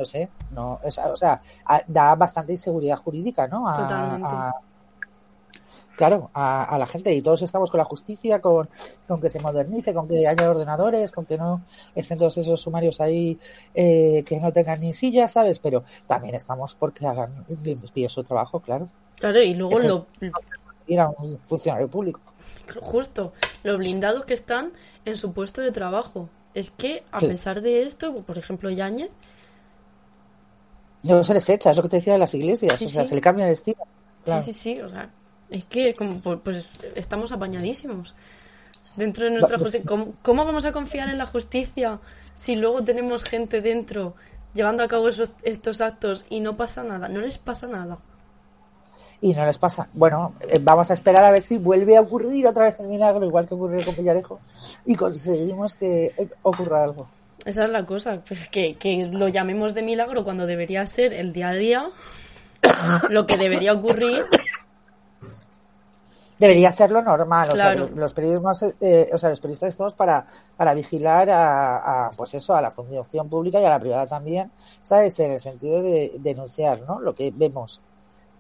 [0.05, 1.41] sé, no, sea, o sea,
[1.87, 3.69] da bastante inseguridad jurídica, ¿no?
[3.69, 4.35] A, Totalmente.
[4.37, 4.53] a-
[5.97, 8.69] claro, a, a la gente y todos estamos con la justicia, con,
[9.07, 11.63] con que se modernice, con que haya ordenadores, con que no
[11.95, 13.39] estén todos esos sumarios ahí
[13.75, 15.59] eh, que no tengan ni sillas, ¿sabes?
[15.59, 18.87] Pero también estamos porque hagan bien, bien su trabajo, claro.
[19.19, 20.07] Claro, y luego Eso lo,
[20.87, 22.21] Ir a un funcionario público.
[22.81, 23.33] justo,
[23.63, 24.73] lo blindados que están
[25.05, 26.29] en su puesto de trabajo.
[26.55, 27.29] Es que, a Sí.
[27.29, 29.11] pesar de esto, por ejemplo, Yáñez,
[31.09, 33.03] No se les echa, es lo que te decía de las iglesias, Sí, o sea,
[33.05, 33.11] sí.
[33.11, 33.83] se le cambia de destino.
[34.25, 34.43] Claro.
[34.43, 35.09] sí, sí, sí, o sea,
[35.51, 38.15] es que como, pues, pues, estamos apañadísimos
[38.97, 39.89] dentro de nuestra pues, justicia.
[39.89, 42.01] ¿Cómo, cómo vamos a confiar en la justicia
[42.35, 44.15] si luego tenemos gente dentro
[44.55, 47.09] llevando a cabo esos, estos actos y no pasa nada?
[47.09, 47.99] No les pasa nada.
[49.21, 49.89] y no les pasa.
[49.95, 53.25] Bueno, eh, vamos a esperar a ver si vuelve a ocurrir otra vez el milagro,
[53.25, 54.41] igual que ocurrió con Villarejo,
[54.85, 57.09] y conseguimos que eh, ocurra algo.
[57.47, 61.33] Esa es la cosa, pues que, que lo llamemos de milagro cuando debería ser el
[61.33, 61.89] día a día,
[63.09, 64.25] lo que debería ocurrir.
[66.41, 70.27] Debería ser lo normal, o sea, los periodismos, eh, o sea, los periodistas estamos para,
[70.57, 74.51] para vigilar a, a, pues eso, a la función pública y a la privada también,
[74.83, 75.19] ¿sabes?
[75.21, 77.01] En el sentido de denunciar, ¿no?
[77.01, 77.81] Lo que vemos,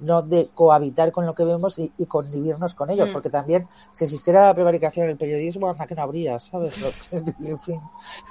[0.00, 3.12] no de cohabitar con lo que vemos y, y convivirnos con ellos, Mm.
[3.12, 6.74] porque también si existiera la prevaricación en el periodismo, anda que no habría, ¿sabes?
[6.80, 6.88] Lo-
[7.46, 7.80] en fin,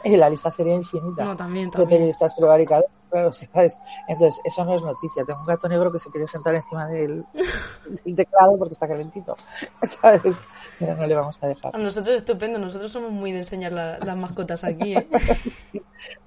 [0.04, 3.78] la lista sería infinita No, también, de periodistas prevaricadores, claro, ¿sabes?
[4.08, 5.24] Entonces, eso no es noticia.
[5.26, 7.24] Tengo un gato negro que se quiere sentar encima del,
[8.06, 9.36] del teclado porque está calentito,
[9.84, 10.34] ¿sabes?
[10.80, 11.76] Pero no le vamos a dejar.
[11.76, 15.08] A nosotros estupendo, nosotros somos muy de enseñar la- las mascotas aquí, ¿eh?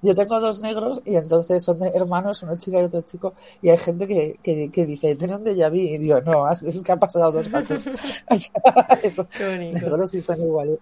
[0.01, 3.77] Yo tengo dos negros y entonces son hermanos, una chica y otro chico, y hay
[3.77, 6.99] gente que, que, que dice, tiene un déjà vu, y digo, no, es que han
[6.99, 7.87] pasado dos gatos.
[8.29, 9.79] O sea, Qué bonito.
[9.79, 10.79] negros sí son iguales.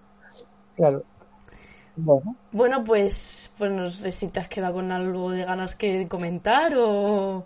[0.76, 1.04] Claro.
[1.98, 6.08] Bueno, Bueno, pues, pues no sé si te has quedado con algo de ganas que
[6.08, 7.46] comentar o...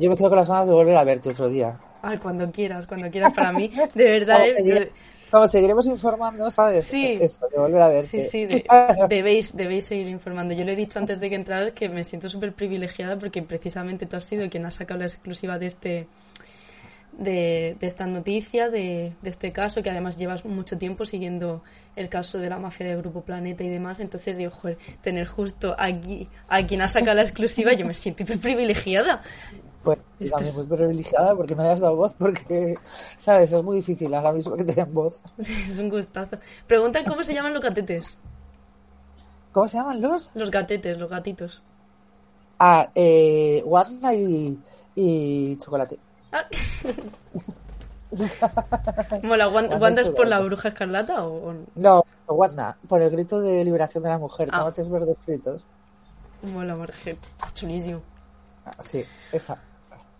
[0.00, 1.78] yo me quedo con las ganas de volver a verte otro día.
[2.02, 3.70] Ay, cuando quieras, cuando quieras para mí.
[3.94, 4.54] De verdad, Vamos, ¿eh?
[4.56, 4.92] seguir-
[5.30, 6.84] vamos, seguiremos informando, ¿sabes?
[6.84, 7.18] Sí.
[7.20, 8.06] Eso, de volver a verte.
[8.08, 8.64] Sí, sí, de-
[9.08, 10.54] debéis, debéis seguir informando.
[10.54, 14.06] Yo le he dicho antes de que entraras que me siento súper privilegiada porque precisamente
[14.06, 16.08] tú has sido quien ha sacado la exclusiva de este
[17.12, 21.62] de, de esta noticia, de, de este caso, que además llevas mucho tiempo siguiendo
[21.96, 24.00] el caso de la mafia de Grupo Planeta y demás.
[24.00, 28.22] Entonces digo, joder, tener justo aquí a quien ha sacado la exclusiva, yo me siento
[28.22, 29.22] hiper privilegiada.
[29.82, 29.98] Pues
[30.30, 32.74] también es- muy privilegiada porque me hayas dado voz, porque,
[33.16, 33.52] ¿sabes?
[33.52, 35.20] Es muy difícil ahora mismo que te den voz.
[35.38, 36.38] Es un gustazo.
[36.66, 38.18] Pregunta cómo se llaman los gatetes.
[39.52, 40.30] ¿Cómo se llaman los?
[40.34, 41.62] Los gatetes, los gatitos.
[42.58, 43.64] Ah, eh,
[44.14, 44.58] y,
[44.94, 45.98] y Chocolate.
[46.32, 46.46] Ah.
[49.22, 52.04] Mola, Wan- Wanda ¿Wanda es por la bruja escarlata o, o no?
[52.26, 54.58] Wanda, por el grito de liberación de la mujer, Ah.
[54.58, 55.66] tomates verdes fritos.
[56.42, 57.18] Mola, Marget.
[57.54, 58.00] Chulísimo.
[58.64, 59.58] Ah, sí, esa.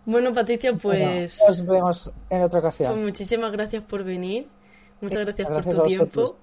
[0.04, 3.02] Bueno, Patricia, Bueno, pues, nos vemos en otra pues ocasión.
[3.02, 4.48] muchísimas gracias por venir.
[5.00, 6.36] Muchas Sí, gracias, gracias por tu tiempo.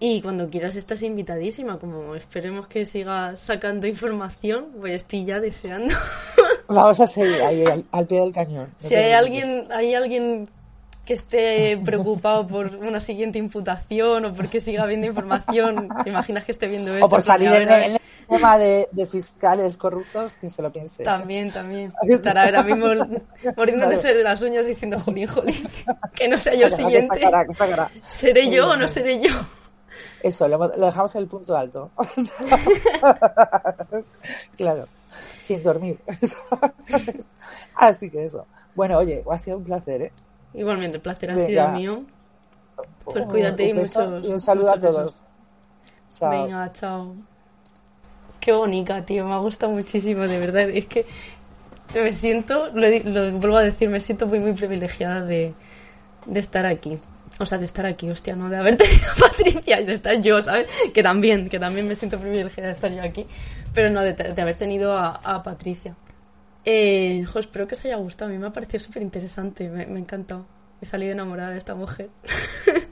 [0.00, 1.78] Y cuando quieras estás invitadísima.
[1.78, 5.94] Como esperemos que sigas sacando información, pues estoy ya deseando.
[6.68, 8.74] Vamos a seguir ahí al, al pie del cañón.
[8.82, 10.48] No si hay alguien, hay alguien
[11.04, 16.52] que esté preocupado por una siguiente imputación o porque siga habiendo información, ¿te imaginas que
[16.52, 17.06] esté viendo esto?
[17.06, 21.02] O por salir en, el tema de, de fiscales corruptos, que se lo piense.
[21.02, 21.92] También, también.
[22.08, 22.86] Estará ahora mismo
[23.56, 25.68] mordiéndose las uñas diciendo, jolín, jolín,
[26.14, 27.08] que no sea yo el siguiente.
[27.08, 27.90] sacará, que sacará.
[28.06, 29.34] ¿Seré yo o no seré yo?
[30.22, 31.90] Eso, lo, lo dejamos en el punto alto.
[34.56, 34.86] claro,
[35.42, 35.98] sin dormir.
[37.76, 38.46] Así que eso.
[38.74, 40.12] Bueno, oye, ha sido un placer, ¿eh?
[40.54, 41.46] Igualmente, el placer ha Venga.
[41.46, 42.02] sido mío.
[43.04, 45.20] Pues Un- cuídate y un beso muchos- Y un saludo a todos.
[46.18, 46.30] Chao.
[46.30, 47.14] Venga, chao.
[48.40, 49.26] Qué bonita, tío.
[49.26, 50.68] Me ha gustado muchísimo, de verdad.
[50.70, 51.06] Es que
[51.94, 55.54] me siento, lo, lo vuelvo a decir, me siento muy, muy privilegiada de,
[56.26, 56.98] de estar aquí.
[57.38, 60.20] O sea, de estar aquí, hostia, no de haber tenido a Patricia y de estar
[60.20, 60.66] yo, ¿sabes?
[60.92, 63.26] Que también, que también me siento privilegiada de estar yo aquí,
[63.74, 65.94] pero no de, de haber tenido a, Patricia.
[66.64, 69.96] Eh, espero que os haya gustado, a mí me ha parecido súper interesante, me, me
[69.96, 70.46] ha encantado.
[70.80, 72.10] He salido enamorada de esta mujer.